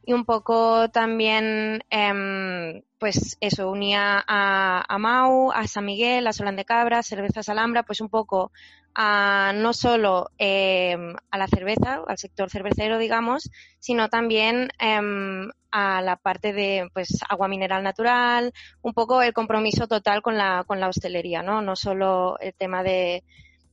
y 0.05 0.13
un 0.13 0.25
poco 0.25 0.89
también, 0.89 1.83
em, 1.89 2.81
pues 2.99 3.37
eso, 3.39 3.69
unía 3.71 4.23
a, 4.27 4.97
Mau, 4.99 5.51
a 5.51 5.67
San 5.67 5.85
Miguel, 5.85 6.27
a 6.27 6.33
Solán 6.33 6.55
de 6.55 6.65
Cabra, 6.65 7.03
Cervezas 7.03 7.49
Alhambra, 7.49 7.83
pues 7.83 8.01
un 8.01 8.09
poco 8.09 8.51
a 8.95 9.53
no 9.55 9.73
solo 9.73 10.29
em, 10.37 11.15
a 11.31 11.37
la 11.37 11.47
cerveza, 11.47 12.01
al 12.07 12.17
sector 12.17 12.49
cervecero, 12.49 12.97
digamos, 12.97 13.49
sino 13.79 14.09
también 14.09 14.69
a 14.79 16.01
la 16.01 16.15
parte 16.17 16.53
de 16.53 16.89
pues 16.93 17.19
agua 17.27 17.47
mineral 17.47 17.83
natural, 17.83 18.53
un 18.81 18.93
poco 18.93 19.21
el 19.21 19.33
compromiso 19.33 19.87
total 19.87 20.21
con 20.21 20.37
la, 20.37 20.63
con 20.67 20.79
la 20.79 20.89
hostelería, 20.89 21.41
¿no? 21.43 21.61
No 21.61 21.75
solo 21.75 22.37
el 22.39 22.53
tema 22.53 22.83
de 22.83 23.23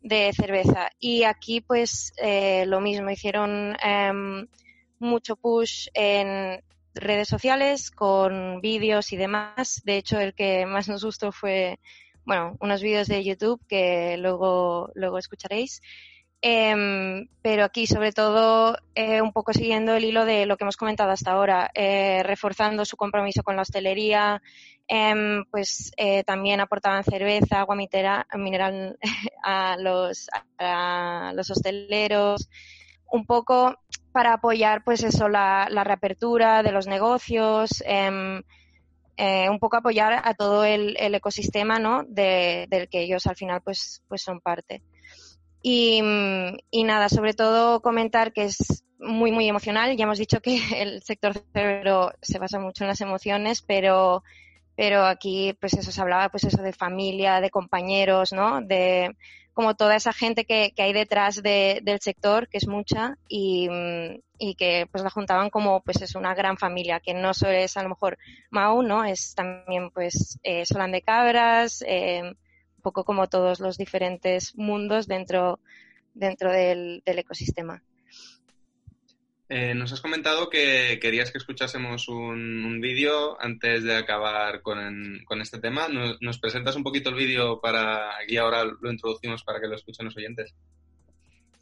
de 0.03 0.33
cerveza. 0.33 0.91
Y 0.99 1.25
aquí 1.25 1.61
pues 1.61 2.13
eh, 2.17 2.65
lo 2.67 2.81
mismo, 2.81 3.11
hicieron 3.11 3.77
mucho 5.01 5.37
push 5.37 5.89
en 5.95 6.63
redes 6.95 7.29
sociales 7.29 7.91
con 7.91 8.61
vídeos 8.61 9.13
y 9.13 9.17
demás. 9.17 9.83
De 9.85 9.97
hecho, 9.97 10.19
el 10.21 10.35
que 10.35 10.67
más 10.67 10.89
nos 10.89 11.05
gustó 11.05 11.33
fue, 11.33 11.79
bueno, 12.25 12.57
unos 12.61 12.83
vídeos 12.83 13.09
de 13.09 13.25
YouTube 13.25 13.61
que 13.67 14.17
luego, 14.19 14.91
luego 14.95 15.19
escucharéis. 15.19 15.81
Em, 16.43 17.29
pero 17.43 17.65
aquí, 17.65 17.87
sobre 17.87 18.13
todo, 18.13 18.77
eh, 18.95 19.21
un 19.21 19.33
poco 19.33 19.53
siguiendo 19.53 19.95
el 19.95 20.05
hilo 20.05 20.25
de 20.25 20.47
lo 20.47 20.57
que 20.57 20.65
hemos 20.65 20.79
comentado 20.79 21.11
hasta 21.11 21.33
ahora, 21.33 21.71
eh, 21.75 22.23
reforzando 22.23 22.87
su 22.87 22.97
compromiso 22.97 23.43
con 23.43 23.57
la 23.57 23.63
hostelería, 23.63 24.41
em, 24.89 25.45
pues 25.51 25.93
eh, 25.99 26.25
también 26.25 26.61
aportaban 26.61 27.05
cerveza, 27.05 27.61
agua 27.61 27.77
mineral 27.77 28.99
a 29.45 29.77
los, 29.79 30.29
a 30.59 31.33
los 31.35 31.51
hosteleros, 31.51 32.49
un 33.11 33.27
poco 33.27 33.77
para 34.13 34.35
apoyar, 34.35 34.85
pues 34.85 35.03
eso, 35.03 35.29
la, 35.29 35.67
reapertura 35.85 36.63
de 36.63 36.73
los 36.73 36.87
negocios, 36.87 37.83
em, 37.87 38.43
un 39.51 39.59
poco 39.59 39.77
apoyar 39.77 40.23
a 40.25 40.35
todo 40.35 40.65
el, 40.65 40.97
ecosistema, 40.97 41.79
¿no? 41.79 42.05
del 42.05 42.89
que 42.89 43.03
ellos 43.03 43.27
al 43.27 43.37
final, 43.37 43.61
pues, 43.63 44.03
pues 44.09 44.23
son 44.23 44.41
parte. 44.41 44.83
Y, 45.63 46.03
y, 46.71 46.85
nada, 46.85 47.09
sobre 47.11 47.35
todo 47.35 47.83
comentar 47.83 48.33
que 48.33 48.45
es 48.45 48.85
muy, 49.01 49.33
muy 49.33 49.49
emocional. 49.49 49.97
Ya 49.97 50.05
hemos 50.05 50.19
dicho 50.19 50.41
que 50.41 50.59
el 50.83 51.03
sector 51.03 51.35
cerebro 51.53 52.13
se 52.23 52.39
basa 52.39 52.59
mucho 52.59 52.85
en 52.85 52.89
las 52.89 53.01
emociones, 53.01 53.63
pero, 53.63 54.23
pero 54.77 55.05
aquí, 55.05 55.57
pues 55.61 55.75
eso 55.75 55.91
se 55.93 56.01
hablaba, 56.01 56.29
pues 56.29 56.45
eso 56.45 56.63
de 56.63 56.73
familia, 56.73 57.41
de 57.41 57.51
compañeros, 57.51 58.33
¿no? 58.33 58.61
De 58.61 59.17
como 59.53 59.75
toda 59.75 59.97
esa 59.97 60.13
gente 60.13 60.45
que, 60.45 60.73
que 60.75 60.83
hay 60.83 60.93
detrás 60.93 61.43
de, 61.43 61.81
del 61.83 62.01
sector, 62.01 62.49
que 62.49 62.59
es 62.59 62.67
mucha, 62.67 63.17
y, 63.29 63.69
y, 64.39 64.55
que 64.55 64.87
pues 64.91 65.05
la 65.05 65.11
juntaban 65.11 65.51
como, 65.51 65.83
pues 65.83 66.01
es 66.03 66.15
una 66.15 66.35
gran 66.35 66.57
familia, 66.57 67.01
que 67.01 67.15
no 67.15 67.35
solo 67.35 67.53
es 67.53 67.77
a 67.77 67.83
lo 67.83 67.91
mejor 67.91 68.19
Mau, 68.51 68.83
¿no? 68.83 69.05
Es 69.05 69.35
también, 69.35 69.91
pues, 69.91 70.39
eh, 70.43 70.65
Solán 70.65 70.93
de 70.93 71.03
Cabras, 71.03 71.85
eh, 71.87 72.23
un 72.25 72.83
poco 72.83 73.05
como 73.05 73.29
todos 73.29 73.61
los 73.61 73.77
diferentes 73.77 74.57
mundos 74.57 75.07
dentro, 75.07 75.61
dentro 76.15 76.51
del, 76.51 77.03
ecosistema. 77.05 77.83
Eh, 79.53 79.75
nos 79.75 79.93
has 79.93 80.01
comentado 80.01 80.49
que 80.49 81.01
querías 81.03 81.33
que 81.33 81.39
escuchásemos 81.39 82.07
un, 82.07 82.81
vídeo 82.81 83.37
antes 83.41 83.83
de 83.83 83.97
acabar 83.97 84.63
con, 84.63 85.27
este 85.43 85.59
tema. 85.59 85.89
¿Nos, 85.89 86.39
presentas 86.39 86.77
un 86.77 86.85
poquito 86.85 87.11
el 87.11 87.17
vídeo 87.17 87.61
para 87.61 88.13
y 88.29 88.37
ahora 88.37 88.63
lo 88.63 88.93
introducimos 88.93 89.43
para 89.43 89.61
que 89.61 89.67
lo 89.67 89.75
escuchen 89.75 90.07
los 90.07 90.17
oyentes? 90.17 90.55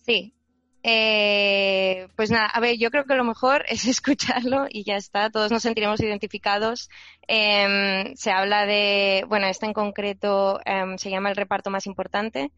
Sí, 0.05 0.35
eh, 0.83 2.09
pues 2.15 2.31
nada, 2.31 2.49
a 2.49 2.61
ver, 2.61 2.77
yo 2.77 2.91
creo 2.91 3.07
que 3.07 3.15
lo 3.15 3.25
mejor 3.25 3.65
es 3.71 3.87
escucharlo 3.87 4.67
y 4.69 4.85
ya 4.85 4.97
está, 4.97 5.31
todos 5.31 5.51
nos 5.51 5.63
sentiremos 5.63 6.01
identificados. 6.01 6.91
Em, 7.27 8.15
se 8.17 8.31
habla 8.31 8.67
de, 8.67 9.25
bueno, 9.29 9.47
este 9.47 9.65
en 9.65 9.73
concreto 9.73 10.61
em, 10.67 10.99
se 10.99 11.09
llama 11.09 11.31
el 11.31 11.37
reparto 11.37 11.71
más 11.71 11.87
importante 11.87 12.53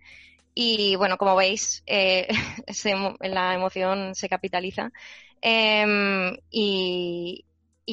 y 0.62 0.94
bueno, 0.96 1.16
como 1.16 1.36
veis, 1.36 1.82
eh, 1.86 2.28
la 3.20 3.54
emoción 3.54 4.14
se 4.14 4.28
capitaliza. 4.28 4.92
Em, 5.40 6.36
y, 6.50 7.46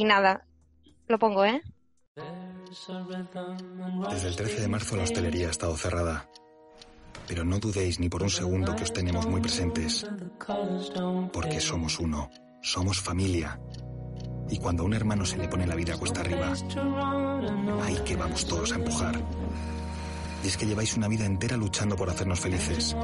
nada, 0.03 0.45
lo 1.07 1.17
pongo, 1.17 1.45
¿eh? 1.45 1.61
Desde 4.09 4.27
el 4.27 4.35
13 4.35 4.61
de 4.61 4.67
marzo 4.67 4.97
la 4.97 5.03
hostelería 5.03 5.47
ha 5.47 5.51
estado 5.51 5.77
cerrada 5.77 6.29
pero 7.27 7.43
no 7.43 7.59
dudéis 7.59 7.99
ni 7.99 8.07
por 8.07 8.23
un 8.23 8.29
segundo 8.29 8.73
que 8.73 8.83
os 8.83 8.93
tenemos 8.93 9.27
muy 9.27 9.41
presentes, 9.41 10.07
porque 11.33 11.59
somos 11.59 11.99
uno, 11.99 12.29
somos 12.61 13.01
familia. 13.01 13.59
Y 14.49 14.57
cuando 14.59 14.83
a 14.83 14.85
un 14.85 14.93
hermano 14.93 15.25
se 15.25 15.35
le 15.35 15.49
pone 15.49 15.67
la 15.67 15.75
vida 15.75 15.95
a 15.95 15.97
cuesta 15.97 16.21
arriba, 16.21 16.53
ahí 17.83 17.97
que 18.05 18.15
vamos 18.15 18.47
todos 18.47 18.71
a 18.71 18.75
empujar. 18.75 19.21
Y 20.47 20.49
es 20.49 20.55
que 20.55 20.65
lleváis 20.65 20.95
una 20.95 21.09
vida 21.09 21.25
entera 21.25 21.57
luchando 21.57 21.97
por 21.97 22.09
hacernos 22.09 22.39
felices. 22.39 22.95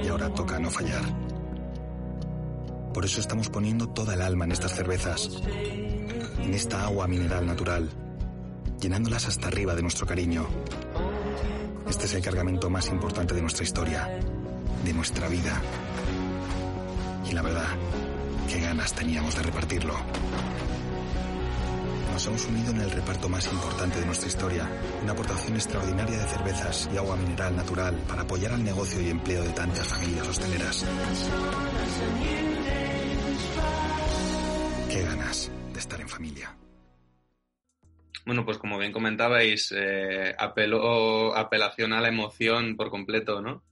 Y 0.00 0.06
ahora 0.06 0.32
toca 0.32 0.60
no 0.60 0.70
fallar. 0.70 1.02
Por 2.94 3.04
eso 3.04 3.20
estamos 3.20 3.48
poniendo 3.50 3.88
toda 3.88 4.14
el 4.14 4.22
alma 4.22 4.44
en 4.44 4.52
estas 4.52 4.76
cervezas, 4.76 5.28
en 6.40 6.54
esta 6.54 6.84
agua 6.84 7.08
mineral 7.08 7.44
natural, 7.44 7.90
llenándolas 8.80 9.26
hasta 9.26 9.48
arriba 9.48 9.74
de 9.74 9.82
nuestro 9.82 10.06
cariño, 10.06 10.46
este 11.90 12.04
es 12.04 12.14
el 12.14 12.22
cargamento 12.22 12.70
más 12.70 12.88
importante 12.90 13.34
de 13.34 13.42
nuestra 13.42 13.64
historia, 13.64 14.08
de 14.84 14.92
nuestra 14.92 15.26
vida. 15.26 15.60
Y 17.28 17.32
la 17.32 17.42
verdad, 17.42 17.76
qué 18.48 18.60
ganas 18.60 18.92
teníamos 18.92 19.34
de 19.34 19.42
repartirlo. 19.42 19.94
Nos 22.18 22.26
hemos 22.26 22.46
unido 22.46 22.72
en 22.72 22.80
el 22.80 22.90
reparto 22.90 23.28
más 23.28 23.46
importante 23.52 24.00
de 24.00 24.06
nuestra 24.06 24.26
historia, 24.26 24.68
una 25.04 25.12
aportación 25.12 25.54
extraordinaria 25.54 26.18
de 26.18 26.24
cervezas 26.24 26.90
y 26.92 26.96
agua 26.96 27.14
mineral 27.14 27.54
natural 27.54 27.94
para 28.08 28.22
apoyar 28.22 28.54
al 28.54 28.64
negocio 28.64 29.00
y 29.00 29.08
empleo 29.08 29.40
de 29.40 29.50
tantas 29.50 29.86
familias 29.86 30.26
hosteleras. 30.26 30.84
Qué 34.90 35.02
ganas 35.04 35.52
de 35.72 35.78
estar 35.78 36.00
en 36.00 36.08
familia. 36.08 36.56
Bueno, 38.26 38.44
pues 38.44 38.58
como 38.58 38.78
bien 38.78 38.90
comentabais, 38.90 39.72
eh, 39.76 40.34
apelación 40.36 41.92
a 41.92 42.00
la 42.00 42.08
emoción 42.08 42.76
por 42.76 42.90
completo, 42.90 43.40
¿no? 43.40 43.62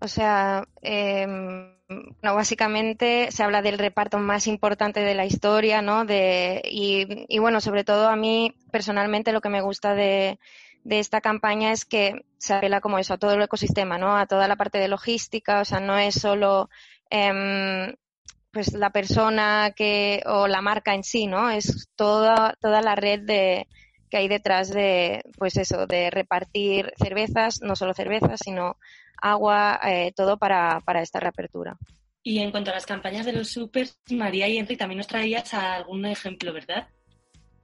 O 0.00 0.08
sea, 0.08 0.66
em, 0.82 1.74
básicamente 2.22 3.30
se 3.30 3.42
habla 3.42 3.62
del 3.62 3.78
reparto 3.78 4.18
más 4.18 4.46
importante 4.46 5.00
de 5.00 5.14
la 5.14 5.26
historia, 5.26 5.82
¿no? 5.82 6.04
De, 6.04 6.62
y, 6.64 7.38
bueno, 7.38 7.60
sobre 7.60 7.84
todo 7.84 8.08
a 8.08 8.16
mí 8.16 8.54
personalmente 8.70 9.32
lo 9.32 9.40
que 9.40 9.48
me 9.48 9.60
gusta 9.60 9.94
de, 9.94 10.38
esta 10.84 11.20
campaña 11.20 11.72
es 11.72 11.84
que 11.84 12.24
se 12.38 12.54
apela 12.54 12.80
como 12.80 12.98
eso 12.98 13.14
a 13.14 13.18
todo 13.18 13.32
el 13.32 13.42
ecosistema, 13.42 13.98
¿no? 13.98 14.16
A 14.16 14.26
toda 14.26 14.48
la 14.48 14.56
parte 14.56 14.78
de 14.78 14.88
logística, 14.88 15.60
o 15.60 15.64
sea, 15.64 15.80
no 15.80 15.98
es 15.98 16.14
solo 16.14 16.70
em, 17.10 17.94
pues 18.52 18.72
la 18.72 18.90
persona 18.90 19.72
que 19.76 20.22
o 20.26 20.48
la 20.48 20.62
marca 20.62 20.94
en 20.94 21.04
sí, 21.04 21.26
¿no? 21.26 21.50
Es 21.50 21.90
toda 21.96 22.54
toda 22.60 22.80
la 22.80 22.94
red 22.94 23.20
de 23.20 23.66
que 24.08 24.16
hay 24.16 24.28
detrás 24.28 24.70
de 24.70 25.22
pues 25.36 25.56
eso, 25.56 25.86
de 25.86 26.10
repartir 26.10 26.92
cervezas, 26.96 27.60
no 27.62 27.76
solo 27.76 27.94
cervezas, 27.94 28.40
sino 28.42 28.76
agua, 29.20 29.80
eh, 29.84 30.12
todo 30.14 30.38
para, 30.38 30.80
para 30.80 31.02
esta 31.02 31.20
reapertura. 31.20 31.76
Y 32.22 32.40
en 32.40 32.50
cuanto 32.50 32.70
a 32.70 32.74
las 32.74 32.86
campañas 32.86 33.24
de 33.24 33.32
los 33.32 33.48
supers, 33.48 33.98
María 34.10 34.48
y 34.48 34.58
Enrique 34.58 34.78
también 34.78 34.98
nos 34.98 35.06
traías 35.06 35.54
algún 35.54 36.04
ejemplo, 36.06 36.52
¿verdad? 36.52 36.88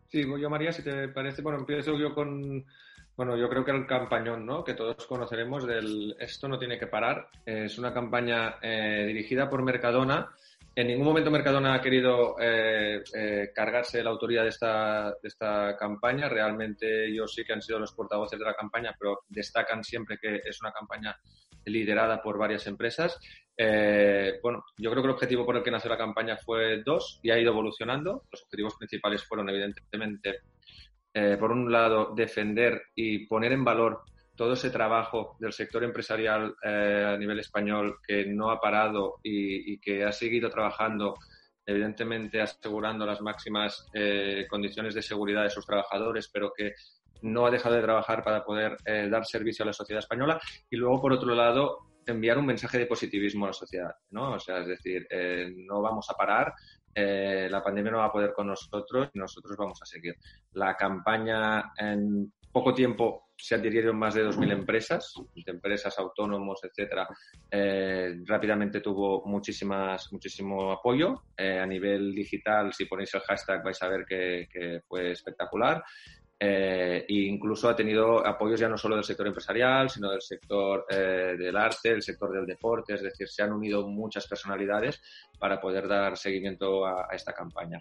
Sí, 0.09 0.25
yo 0.41 0.49
María, 0.49 0.73
si 0.73 0.83
te 0.83 1.09
parece, 1.09 1.43
bueno, 1.43 1.59
empiezo 1.59 1.99
yo 1.99 2.15
con, 2.15 2.65
bueno, 3.17 3.37
yo 3.37 3.49
creo 3.49 3.65
que 3.65 3.73
el 3.73 3.87
campañón, 3.87 4.47
¿no? 4.47 4.65
Que 4.65 4.75
todos 4.75 5.07
conoceremos 5.07 5.67
del 5.67 6.17
Esto 6.19 6.49
no 6.49 6.59
tiene 6.59 6.79
que 6.79 6.87
parar. 6.87 7.29
Es 7.45 7.79
una 7.79 7.93
campaña 7.93 8.57
eh, 8.63 9.05
dirigida 9.07 9.51
por 9.51 9.63
Mercadona 9.63 10.31
en 10.77 10.89
ningún 10.89 11.07
momento 11.07 11.31
Mercadona 11.31 11.75
ha 11.75 11.81
querido 11.81 12.37
eh, 12.41 13.03
eh, 13.15 13.51
cargarse 13.55 14.03
la 14.03 14.11
autoridad 14.11 14.43
de 14.43 14.49
esta, 14.49 15.11
de 15.11 15.29
esta 15.29 15.77
campaña. 15.77 16.29
Realmente 16.29 17.07
ellos 17.07 17.33
sí 17.33 17.45
que 17.45 17.53
han 17.53 17.63
sido 17.63 17.79
los 17.79 17.93
portavoces 17.93 18.39
de 18.39 18.45
la 18.45 18.55
campaña, 18.55 18.95
pero 18.99 19.21
destacan 19.29 19.85
siempre 19.85 20.19
que 20.21 20.41
es 20.45 20.61
una 20.61 20.73
campaña 20.73 21.17
liderada 21.67 22.21
por 22.21 22.39
varias 22.39 22.67
empresas. 22.67 23.19
Eh, 23.57 24.41
bueno, 24.43 24.65
yo 24.77 24.91
creo 24.91 25.03
que 25.03 25.09
el 25.09 25.15
objetivo 25.15 25.47
por 25.47 25.57
el 25.57 25.63
que 25.63 25.71
nació 25.71 25.91
la 25.91 25.97
campaña 25.97 26.37
fue 26.37 26.83
dos 26.85 27.21
y 27.23 27.31
ha 27.31 27.39
ido 27.39 27.53
evolucionando. 27.53 28.25
Los 28.33 28.43
objetivos 28.43 28.75
principales 28.77 29.25
fueron, 29.25 29.49
evidentemente, 29.51 30.41
por 31.39 31.53
un 31.53 31.71
lado, 31.71 32.13
defender 32.17 32.83
y 32.97 33.29
poner 33.29 33.53
en 33.53 33.63
valor 33.63 34.03
todo 34.37 34.55
ese 34.55 34.71
trabajo 34.71 35.37
del 35.39 35.53
sector 35.53 35.85
empresarial 35.85 36.57
eh, 36.63 37.05
a 37.15 37.17
nivel 37.17 37.39
español 37.39 37.99
que 38.07 38.27
no 38.27 38.51
ha 38.51 38.61
parado 38.61 39.21
y, 39.23 39.79
que 39.79 40.05
ha 40.05 40.13
seguido 40.13 40.51
trabajando, 40.51 41.15
evidentemente 41.65 42.41
asegurando 42.41 43.07
las 43.07 43.21
máximas 43.21 43.87
eh, 43.95 44.47
condiciones 44.49 44.95
de 44.95 45.03
seguridad 45.03 45.45
de 45.45 45.51
sus 45.51 45.67
trabajadores, 45.67 46.29
pero 46.33 46.53
que 46.57 46.75
no 47.23 47.47
ha 47.47 47.51
dejado 47.51 47.77
de 47.77 47.83
trabajar 47.83 48.23
para 48.23 48.45
poder 48.45 48.77
eh, 48.85 49.09
dar 49.11 49.25
servicio 49.25 49.63
a 49.63 49.67
la 49.67 49.73
sociedad 49.73 50.01
española. 50.01 50.41
Y 50.69 50.77
luego, 50.77 51.01
por 51.01 51.13
otro 51.13 51.35
lado, 51.35 51.79
enviar 52.07 52.37
un 52.37 52.47
mensaje 52.47 52.79
de 52.79 52.87
positivismo 52.87 53.45
a 53.45 53.49
la 53.49 53.55
sociedad, 53.55 53.95
¿no? 54.11 54.33
O 54.33 54.41
sea, 54.41 54.59
es 54.59 54.67
decir, 54.67 55.07
no 55.57 55.81
vamos 55.81 56.11
a 56.11 56.15
parar, 56.15 56.53
la 56.95 57.63
pandemia 57.63 57.93
no 57.93 57.99
va 57.99 58.07
a 58.07 58.13
poder 58.13 58.35
con 58.35 58.49
nosotros 58.49 59.09
y 59.15 59.19
nosotros 59.19 59.57
vamos 59.57 59.81
a 59.81 59.87
seguir. 59.87 60.15
La 60.53 60.77
campaña 60.77 61.73
en 61.79 62.31
poco 62.53 62.75
tiempo 62.75 63.24
se 63.37 63.55
adhirieron 63.57 63.99
más 63.99 64.15
de 64.15 64.25
2.000 64.25 64.53
empresas, 64.53 65.15
de 65.35 65.53
empresas 65.53 65.99
autónomos, 65.99 66.61
etcétera. 66.63 67.09
Eh, 67.51 68.17
rápidamente 68.25 68.81
tuvo 68.81 69.25
muchísimas, 69.27 70.13
muchísimo 70.13 70.73
apoyo. 70.73 71.25
Eh, 71.37 71.59
a 71.59 71.67
nivel 71.67 72.15
digital, 72.15 72.73
si 72.73 72.87
ponéis 72.87 73.13
el 73.15 73.21
hashtag 73.23 73.63
vais 73.63 73.83
a 73.83 73.89
ver 73.89 74.05
que, 74.07 74.83
fue 74.87 75.13
espectacular. 75.13 75.83
Eh, 76.39 77.07
e 77.09 77.15
incluso 77.15 77.69
ha 77.69 77.77
tenido 77.77 78.27
apoyos 78.27 78.61
ya 78.61 78.69
no 78.69 78.77
solo 78.77 78.97
del 78.97 79.05
sector 79.05 79.27
empresarial, 79.27 79.89
sino 79.89 80.11
del 80.11 80.21
sector 80.21 80.85
del 80.89 81.57
arte, 81.57 81.91
del 81.91 82.03
sector 82.03 82.33
del 82.33 82.45
deporte, 82.45 82.95
es 82.95 83.03
decir, 83.03 83.29
se 83.29 83.43
han 83.43 83.53
unido 83.53 83.87
muchas 83.89 84.27
personalidades 84.27 85.01
para 85.39 85.61
poder 85.61 85.89
dar 85.89 86.17
seguimiento 86.17 86.85
a 86.87 87.09
esta 87.13 87.33
campaña. 87.33 87.79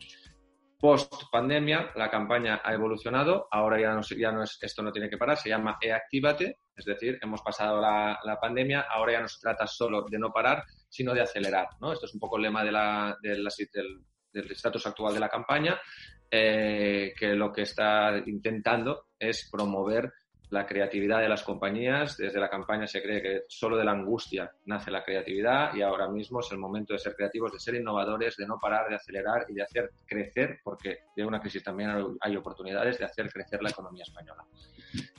Post 0.83 1.13
pandemia 1.31 1.93
la 1.95 2.11
campaña 2.11 2.59
ha 2.61 2.73
evolucionado, 2.73 3.47
ahora 3.49 3.79
ya 3.79 3.93
no, 3.93 4.01
ya 4.01 4.33
no 4.33 4.43
es, 4.43 4.57
esto 4.61 4.83
no 4.83 4.91
tiene 4.91 5.09
que 5.09 5.17
parar, 5.17 5.37
se 5.37 5.47
llama 5.47 5.77
E-Actívate, 5.79 6.57
es 6.75 6.83
decir, 6.83 7.17
hemos 7.21 7.41
pasado 7.41 7.79
la, 7.79 8.37
pandemia, 8.41 8.81
ahora 8.81 9.13
ya 9.13 9.21
no 9.21 9.29
se 9.29 9.39
trata 9.39 9.65
solo 9.65 10.03
de 10.09 10.19
no 10.19 10.33
parar, 10.33 10.65
sino 10.89 11.13
de 11.13 11.21
acelerar. 11.21 11.69
Esto 11.93 12.05
es 12.05 12.13
un 12.13 12.19
poco 12.19 12.35
el 12.35 12.43
lema 12.43 12.65
de 12.65 12.73
la, 12.73 13.17
del 13.21 13.47
estatus 14.51 14.85
actual 14.85 15.13
de 15.13 15.21
la 15.21 15.29
campaña, 15.29 15.79
eh, 16.29 17.13
que 17.17 17.33
lo 17.33 17.53
que 17.53 17.61
está 17.61 18.17
intentando 18.25 19.05
es 19.17 19.47
promover 19.49 20.11
la 20.53 20.67
creatividad 20.67 21.19
de 21.19 21.27
las 21.27 21.43
compañías. 21.43 22.15
Desde 22.15 22.39
la 22.39 22.47
campaña 22.47 22.85
se 22.85 23.01
cree 23.01 23.21
que 23.21 23.41
solo 23.47 23.75
de 23.75 23.83
la 23.83 23.91
angustia 23.91 24.51
nace 24.65 24.91
la 24.91 25.03
creatividad 25.03 25.73
y 25.73 25.81
ahora 25.81 26.07
mismo 26.07 26.41
es 26.41 26.51
el 26.51 26.59
momento 26.59 26.93
de 26.93 26.99
ser 26.99 27.15
creativos, 27.15 27.51
de 27.51 27.59
ser 27.59 27.73
innovadores, 27.75 28.37
de 28.37 28.45
no 28.45 28.59
parar, 28.59 28.87
de 28.87 28.95
acelerar 28.95 29.45
y 29.49 29.55
de 29.55 29.63
hacer 29.63 29.91
crecer, 30.05 30.59
porque 30.63 30.99
de 31.15 31.25
una 31.25 31.39
crisis 31.39 31.63
también 31.63 31.89
hay 32.21 32.35
oportunidades 32.35 32.99
de 32.99 33.05
hacer 33.05 33.31
crecer 33.31 33.63
la 33.63 33.71
economía 33.71 34.03
española. 34.03 34.45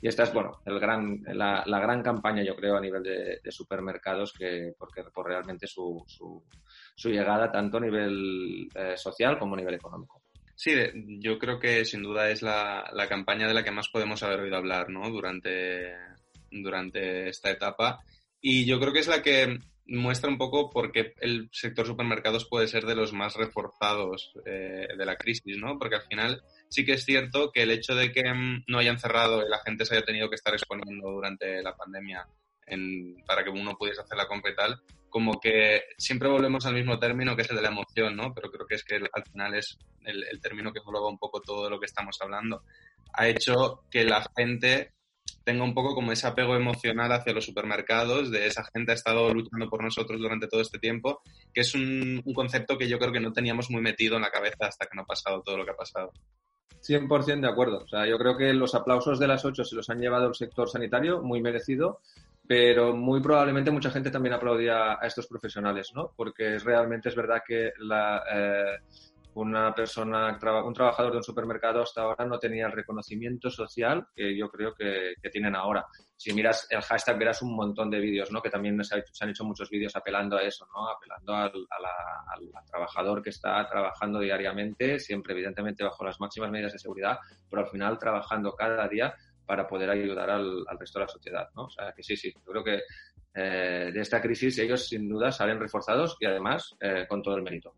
Y 0.01 0.07
esta 0.07 0.23
es, 0.23 0.33
bueno, 0.33 0.61
el 0.65 0.79
gran, 0.79 1.21
la, 1.25 1.63
gran 1.65 2.01
campaña, 2.01 2.41
yo 2.41 2.55
creo, 2.55 2.77
a 2.77 2.81
nivel 2.81 3.03
de, 3.03 3.51
supermercados, 3.51 4.31
que, 4.31 4.73
porque 4.79 5.03
por 5.13 5.27
realmente 5.27 5.67
su, 5.67 6.01
su, 6.07 7.09
llegada 7.09 7.51
tanto 7.51 7.77
a 7.77 7.81
nivel 7.81 8.69
eh, 8.73 8.95
social 8.95 9.37
como 9.37 9.55
a 9.55 9.57
nivel 9.57 9.75
económico. 9.75 10.24
Sí, 10.55 10.73
yo 11.19 11.37
creo 11.37 11.59
que 11.59 11.83
sin 11.83 12.01
duda 12.01 12.29
es 12.29 12.41
la, 12.41 12.89
la, 12.93 13.07
campaña 13.07 13.47
de 13.47 13.53
la 13.53 13.63
que 13.63 13.71
más 13.71 13.89
podemos 13.89 14.23
haber 14.23 14.39
oído 14.39 14.55
hablar 14.55 14.89
¿no? 14.89 15.09
durante, 15.09 15.93
durante 16.49 17.27
esta 17.27 17.51
etapa. 17.51 17.99
Y 18.39 18.65
yo 18.65 18.79
creo 18.79 18.93
que 18.93 18.99
es 18.99 19.07
la 19.07 19.21
que 19.21 19.59
muestra 19.87 20.29
un 20.29 20.37
poco 20.37 20.69
por 20.69 20.91
qué 20.91 21.13
el 21.19 21.49
sector 21.51 21.85
supermercados 21.85 22.45
puede 22.45 22.67
ser 22.67 22.85
de 22.85 22.95
los 22.95 23.13
más 23.13 23.35
reforzados 23.35 24.33
eh, 24.45 24.87
de 24.97 25.05
la 25.05 25.15
crisis, 25.15 25.57
¿no? 25.57 25.77
Porque 25.77 25.95
al 25.95 26.01
final 26.03 26.41
sí 26.69 26.85
que 26.85 26.93
es 26.93 27.05
cierto 27.05 27.51
que 27.51 27.63
el 27.63 27.71
hecho 27.71 27.93
de 27.93 28.11
que 28.11 28.23
mm, 28.33 28.63
no 28.67 28.79
hayan 28.79 28.99
cerrado 28.99 29.45
y 29.45 29.49
la 29.49 29.59
gente 29.59 29.85
se 29.85 29.95
haya 29.95 30.05
tenido 30.05 30.29
que 30.29 30.35
estar 30.35 30.53
exponiendo 30.53 31.11
durante 31.11 31.61
la 31.61 31.75
pandemia 31.75 32.25
para 33.27 33.43
que 33.43 33.51
uno 33.51 33.75
pudiese 33.77 34.01
hacer 34.01 34.17
la 34.17 34.27
compra 34.27 34.51
y 34.51 34.55
tal, 34.55 34.81
como 35.09 35.39
que 35.39 35.83
siempre 35.97 36.29
volvemos 36.29 36.65
al 36.65 36.73
mismo 36.73 36.99
término 36.99 37.35
que 37.35 37.43
es 37.43 37.49
el 37.49 37.55
de 37.55 37.61
la 37.61 37.69
emoción, 37.69 38.15
¿no? 38.15 38.33
Pero 38.33 38.51
creo 38.51 38.67
que 38.67 38.75
es 38.75 38.83
que 38.83 38.95
al 38.95 39.23
final 39.31 39.55
es 39.55 39.77
el, 40.03 40.39
término 40.41 40.71
que 40.71 40.79
engloba 40.79 41.09
un 41.09 41.17
poco 41.17 41.41
todo 41.41 41.69
lo 41.69 41.79
que 41.79 41.85
estamos 41.85 42.17
hablando. 42.21 42.63
Ha 43.13 43.27
hecho 43.27 43.83
que 43.89 44.03
la 44.03 44.25
gente 44.35 44.93
tenga 45.43 45.63
un 45.63 45.73
poco 45.73 45.95
como 45.95 46.11
ese 46.11 46.27
apego 46.27 46.55
emocional 46.55 47.11
hacia 47.11 47.33
los 47.33 47.45
supermercados, 47.45 48.31
de 48.31 48.47
esa 48.47 48.63
gente 48.73 48.91
ha 48.91 48.95
estado 48.95 49.33
luchando 49.33 49.69
por 49.69 49.83
nosotros 49.83 50.19
durante 50.19 50.47
todo 50.47 50.61
este 50.61 50.79
tiempo, 50.79 51.21
que 51.53 51.61
es 51.61 51.73
un, 51.73 52.21
un 52.23 52.33
concepto 52.33 52.77
que 52.77 52.87
yo 52.87 52.99
creo 52.99 53.11
que 53.11 53.19
no 53.19 53.31
teníamos 53.31 53.69
muy 53.69 53.81
metido 53.81 54.15
en 54.15 54.23
la 54.23 54.31
cabeza 54.31 54.67
hasta 54.67 54.85
que 54.85 54.95
no 54.95 55.03
ha 55.03 55.05
pasado 55.05 55.41
todo 55.41 55.57
lo 55.57 55.65
que 55.65 55.71
ha 55.71 55.77
pasado. 55.77 56.11
100% 56.87 57.41
de 57.41 57.47
acuerdo. 57.47 57.83
O 57.83 57.87
sea, 57.87 58.05
yo 58.07 58.17
creo 58.17 58.37
que 58.37 58.53
los 58.53 58.75
aplausos 58.75 59.19
de 59.19 59.27
las 59.27 59.43
ocho 59.45 59.63
se 59.63 59.75
los 59.75 59.89
han 59.89 59.99
llevado 59.99 60.27
el 60.27 60.35
sector 60.35 60.69
sanitario, 60.69 61.21
muy 61.21 61.41
merecido, 61.41 62.01
pero 62.47 62.95
muy 62.95 63.21
probablemente 63.21 63.71
mucha 63.71 63.91
gente 63.91 64.11
también 64.11 64.33
aplaudía 64.33 64.93
a 64.93 65.07
estos 65.07 65.27
profesionales, 65.27 65.91
¿no? 65.95 66.11
Porque 66.15 66.59
realmente 66.59 67.09
es 67.09 67.15
verdad 67.15 67.41
que 67.45 67.71
la, 67.79 68.23
eh, 68.31 68.77
una 69.35 69.73
persona, 69.73 70.37
un 70.63 70.73
trabajador 70.73 71.11
de 71.11 71.17
un 71.17 71.23
supermercado 71.23 71.81
hasta 71.81 72.01
ahora 72.01 72.25
no 72.25 72.39
tenía 72.39 72.67
el 72.67 72.71
reconocimiento 72.71 73.49
social 73.49 74.07
que 74.15 74.35
yo 74.35 74.49
creo 74.49 74.73
que, 74.73 75.15
tienen 75.29 75.55
ahora. 75.55 75.85
Si 76.15 76.33
miras 76.33 76.67
el 76.69 76.81
hashtag 76.81 77.17
verás 77.17 77.41
un 77.41 77.53
montón 77.55 77.89
de 77.89 77.99
vídeos, 77.99 78.31
¿no? 78.31 78.41
Que 78.41 78.49
también 78.49 78.81
se, 78.83 78.95
han 78.95 79.29
hecho 79.29 79.43
muchos 79.43 79.69
vídeos 79.69 79.95
apelando 79.95 80.37
a 80.37 80.43
eso, 80.43 80.65
¿no? 80.73 80.87
Apelando 80.87 81.33
al, 81.33 81.51
al, 81.69 82.65
trabajador 82.65 83.21
que 83.21 83.31
está 83.31 83.67
trabajando 83.67 84.19
diariamente, 84.19 84.99
siempre 84.99 85.33
evidentemente 85.33 85.83
bajo 85.83 86.05
las 86.05 86.19
máximas 86.19 86.51
medidas 86.51 86.71
de 86.71 86.79
seguridad, 86.79 87.17
pero 87.49 87.63
al 87.63 87.69
final 87.69 87.99
trabajando 87.99 88.53
cada 88.53 88.87
día 88.87 89.13
para 89.45 89.67
poder 89.67 89.89
ayudar 89.89 90.29
al, 90.29 90.65
resto 90.79 90.99
de 90.99 91.05
la 91.05 91.11
sociedad, 91.11 91.49
¿no? 91.55 91.65
O 91.65 91.69
sea, 91.69 91.91
que 91.93 92.03
sí, 92.03 92.15
sí, 92.15 92.33
yo 92.33 92.51
creo 92.51 92.63
que 92.63 92.81
eh, 93.33 93.91
de 93.93 94.01
esta 94.01 94.21
crisis 94.21 94.57
ellos 94.59 94.87
sin 94.87 95.09
duda 95.09 95.31
salen 95.31 95.59
reforzados 95.59 96.17
y 96.19 96.25
además 96.25 96.75
eh, 96.79 97.05
con 97.07 97.21
todo 97.21 97.35
el 97.35 97.43
mérito. 97.43 97.73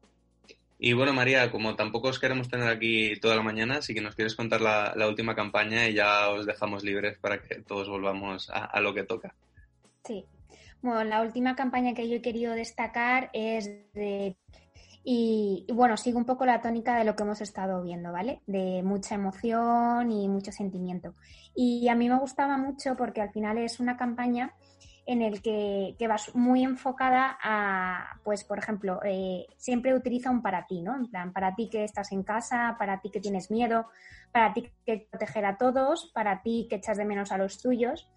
Y 0.79 0.93
bueno, 0.93 1.11
María, 1.11 1.49
como 1.49 1.75
tampoco 1.75 2.09
os 2.09 2.19
queremos 2.19 2.47
tener 2.49 2.67
aquí 2.67 3.19
toda 3.19 3.35
la 3.35 3.41
mañana, 3.41 3.81
si 3.81 3.95
que 3.95 4.01
nos 4.01 4.15
quieres 4.15 4.35
contar 4.35 4.61
la, 4.61 5.07
última 5.07 5.33
campaña 5.33 5.87
y 5.87 5.95
ya 5.95 6.29
os 6.29 6.45
dejamos 6.45 6.83
libres 6.83 7.17
para 7.17 7.41
que 7.41 7.61
todos 7.61 7.89
volvamos 7.89 8.49
a, 8.51 8.65
a, 8.65 8.79
lo 8.79 8.93
que 8.93 9.03
toca. 9.03 9.33
Sí. 10.03 10.23
Bueno, 10.81 11.03
la 11.03 11.21
última 11.21 11.55
campaña 11.55 11.95
que 11.95 12.07
yo 12.07 12.17
he 12.17 12.21
querido 12.21 12.53
destacar 12.53 13.31
es 13.33 13.65
de 13.93 14.37
y, 15.09 15.65
bueno, 15.73 15.95
sigue 15.95 16.17
un 16.17 16.25
poco 16.25 16.45
la 16.45 16.59
tónica 16.59 16.97
de 16.97 17.05
lo 17.05 17.15
que 17.15 17.23
hemos 17.23 17.39
estado 17.39 17.81
viendo, 17.81 18.11
¿vale? 18.11 18.41
De 18.45 18.83
mucha 18.83 19.15
emoción 19.15 20.11
y 20.11 20.27
mucho 20.27 20.51
sentimiento. 20.51 21.13
Y 21.55 21.87
a 21.87 21.95
mí 21.95 22.09
me 22.09 22.19
gustaba 22.19 22.57
mucho 22.57 22.97
porque 22.97 23.21
al 23.21 23.31
final 23.31 23.57
es 23.57 23.79
una 23.79 23.95
campaña 23.95 24.53
en 25.05 25.21
el 25.21 25.41
que, 25.41 25.95
que 25.97 26.09
vas 26.09 26.35
muy 26.35 26.61
enfocada 26.61 27.37
a, 27.41 28.19
pues, 28.25 28.43
por 28.43 28.57
ejemplo, 28.57 28.99
eh, 29.05 29.45
siempre 29.55 29.95
utiliza 29.95 30.29
un 30.29 30.41
para 30.41 30.67
ti, 30.67 30.81
¿no? 30.81 30.97
En 30.97 31.09
plan, 31.09 31.31
para 31.31 31.55
ti 31.55 31.69
que 31.69 31.85
estás 31.85 32.11
en 32.11 32.23
casa, 32.23 32.75
para 32.77 32.99
ti 32.99 33.09
que 33.09 33.21
tienes 33.21 33.49
miedo, 33.49 33.85
para 34.33 34.53
ti 34.53 34.69
que 34.85 35.07
proteger 35.09 35.45
a 35.45 35.57
todos, 35.57 36.11
para 36.13 36.41
ti 36.41 36.67
que 36.69 36.75
echas 36.75 36.97
de 36.97 37.05
menos 37.05 37.31
a 37.31 37.37
los 37.37 37.61
tuyos. 37.61 38.09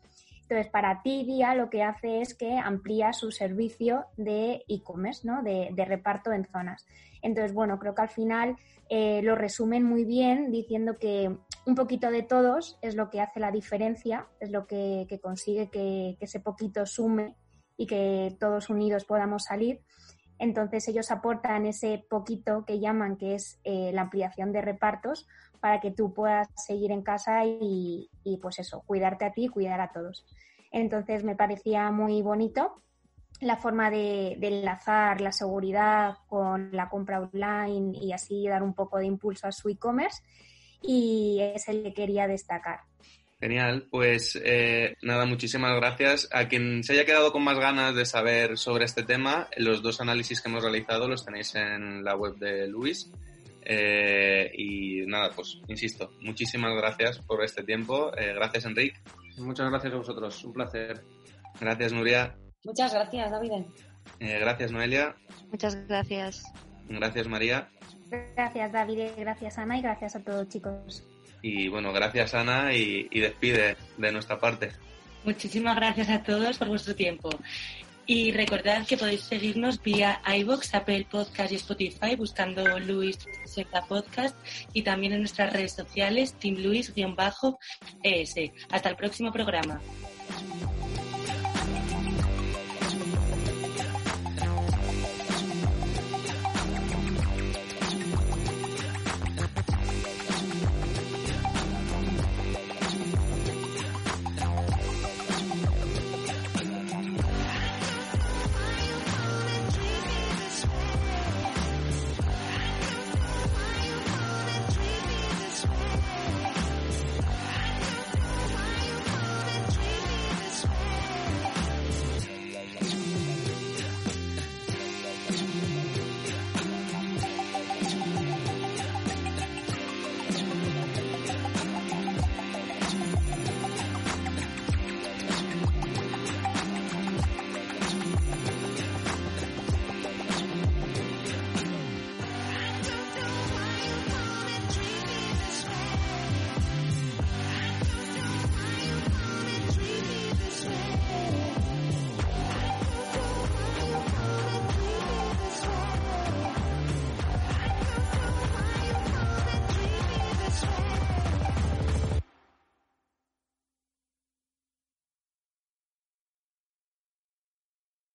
Entonces, 0.50 0.72
para 0.72 1.00
ti, 1.02 1.22
Día 1.24 1.54
lo 1.54 1.70
que 1.70 1.84
hace 1.84 2.22
es 2.22 2.34
que 2.34 2.58
amplía 2.58 3.12
su 3.12 3.30
servicio 3.30 4.06
de 4.16 4.64
e-commerce, 4.66 5.24
¿no? 5.24 5.44
De, 5.44 5.72
reparto 5.86 6.32
en 6.32 6.44
zonas. 6.44 6.84
Entonces, 7.22 7.54
bueno, 7.54 7.78
creo 7.78 7.94
que 7.94 8.02
al 8.02 8.08
final 8.08 8.56
eh, 8.88 9.22
lo 9.22 9.36
resumen 9.36 9.84
muy 9.84 10.04
bien 10.04 10.50
diciendo 10.50 10.96
que 10.98 11.32
un 11.66 11.74
poquito 11.76 12.10
de 12.10 12.24
todos 12.24 12.80
es 12.82 12.96
lo 12.96 13.10
que 13.10 13.20
hace 13.20 13.38
la 13.38 13.52
diferencia, 13.52 14.26
es 14.40 14.50
lo 14.50 14.66
que, 14.66 15.06
consigue 15.22 15.70
que, 15.70 16.16
ese 16.18 16.40
poquito 16.40 16.84
sume 16.84 17.36
y 17.76 17.86
que 17.86 18.36
todos 18.40 18.70
unidos 18.70 19.04
podamos 19.04 19.44
salir. 19.44 19.82
Entonces 20.40 20.88
ellos 20.88 21.12
aportan 21.12 21.64
ese 21.66 22.04
poquito 22.10 22.64
que 22.64 22.80
llaman 22.80 23.18
que 23.18 23.36
es 23.36 23.60
eh, 23.62 23.92
la 23.92 24.02
ampliación 24.02 24.50
de 24.50 24.62
repartos 24.62 25.28
para 25.60 25.80
que 25.80 25.90
tú 25.90 26.12
puedas 26.12 26.48
seguir 26.56 26.90
en 26.90 27.02
casa 27.02 27.44
y, 27.44 28.08
pues 28.42 28.58
eso, 28.58 28.82
cuidarte 28.86 29.26
a 29.26 29.32
ti 29.32 29.44
y 29.44 29.48
cuidar 29.48 29.80
a 29.80 29.92
todos. 29.92 30.26
Entonces 30.70 31.24
me 31.24 31.36
parecía 31.36 31.90
muy 31.90 32.22
bonito 32.22 32.82
la 33.40 33.56
forma 33.56 33.90
de, 33.90 34.32
enlazar 34.40 35.20
la 35.20 35.32
seguridad 35.32 36.14
con 36.28 36.70
la 36.72 36.88
compra 36.88 37.20
online 37.20 37.98
y 37.98 38.12
así 38.12 38.46
dar 38.46 38.62
un 38.62 38.74
poco 38.74 38.98
de 38.98 39.06
impulso 39.06 39.48
a 39.48 39.52
su 39.52 39.68
e-commerce 39.68 40.22
y 40.82 41.38
es 41.40 41.68
el 41.68 41.82
que 41.82 41.94
quería 41.94 42.26
destacar. 42.26 42.80
Genial, 43.40 43.86
pues 43.90 44.38
eh, 44.44 44.96
nada, 45.00 45.24
muchísimas 45.24 45.74
gracias. 45.76 46.28
A 46.30 46.46
quien 46.46 46.84
se 46.84 46.92
haya 46.92 47.06
quedado 47.06 47.32
con 47.32 47.42
más 47.42 47.58
ganas 47.58 47.94
de 47.94 48.04
saber 48.04 48.58
sobre 48.58 48.84
este 48.84 49.02
tema, 49.02 49.48
los 49.56 49.80
dos 49.82 50.02
análisis 50.02 50.42
que 50.42 50.50
hemos 50.50 50.62
realizado 50.62 51.08
los 51.08 51.24
tenéis 51.24 51.54
en 51.54 52.04
la 52.04 52.16
web 52.16 52.36
de 52.36 52.68
Luis. 52.68 53.10
Eh, 53.64 54.50
y 54.56 55.06
nada, 55.06 55.30
pues 55.34 55.60
insisto, 55.68 56.12
muchísimas 56.20 56.74
gracias 56.74 57.18
por 57.20 57.44
este 57.44 57.62
tiempo. 57.62 58.10
Eh, 58.16 58.32
gracias, 58.34 58.64
Enrique. 58.64 58.98
Muchas 59.38 59.70
gracias 59.70 59.92
a 59.92 59.96
vosotros, 59.96 60.44
un 60.44 60.52
placer. 60.52 61.02
Gracias, 61.60 61.92
Nuria. 61.92 62.36
Muchas 62.64 62.92
gracias, 62.92 63.30
David. 63.30 63.52
Eh, 64.18 64.38
gracias, 64.38 64.72
Noelia. 64.72 65.16
Muchas 65.50 65.76
gracias. 65.86 66.44
Gracias, 66.88 67.28
María. 67.28 67.68
Gracias, 68.36 68.72
David. 68.72 69.10
Gracias, 69.16 69.58
Ana. 69.58 69.78
Y 69.78 69.82
gracias 69.82 70.16
a 70.16 70.24
todos, 70.24 70.48
chicos. 70.48 71.06
Y 71.42 71.68
bueno, 71.68 71.92
gracias, 71.92 72.34
Ana. 72.34 72.74
Y, 72.74 73.08
y 73.10 73.20
despide 73.20 73.76
de 73.96 74.12
nuestra 74.12 74.38
parte. 74.38 74.70
Muchísimas 75.24 75.76
gracias 75.76 76.08
a 76.08 76.22
todos 76.22 76.58
por 76.58 76.68
vuestro 76.68 76.94
tiempo. 76.94 77.30
Y 78.10 78.32
recordad 78.32 78.84
que 78.88 78.96
podéis 78.96 79.20
seguirnos 79.20 79.80
vía 79.80 80.20
iBox, 80.26 80.74
Apple 80.74 81.06
Podcast 81.08 81.52
y 81.52 81.54
Spotify 81.54 82.16
buscando 82.16 82.80
Luis 82.80 83.16
Secta 83.44 83.86
Podcast 83.86 84.34
y 84.72 84.82
también 84.82 85.12
en 85.12 85.20
nuestras 85.20 85.52
redes 85.52 85.74
sociales 85.74 86.34
Team 86.34 86.56
Luis-ES. 86.56 86.92
Hasta 88.72 88.88
el 88.88 88.96
próximo 88.96 89.30
programa. 89.30 89.80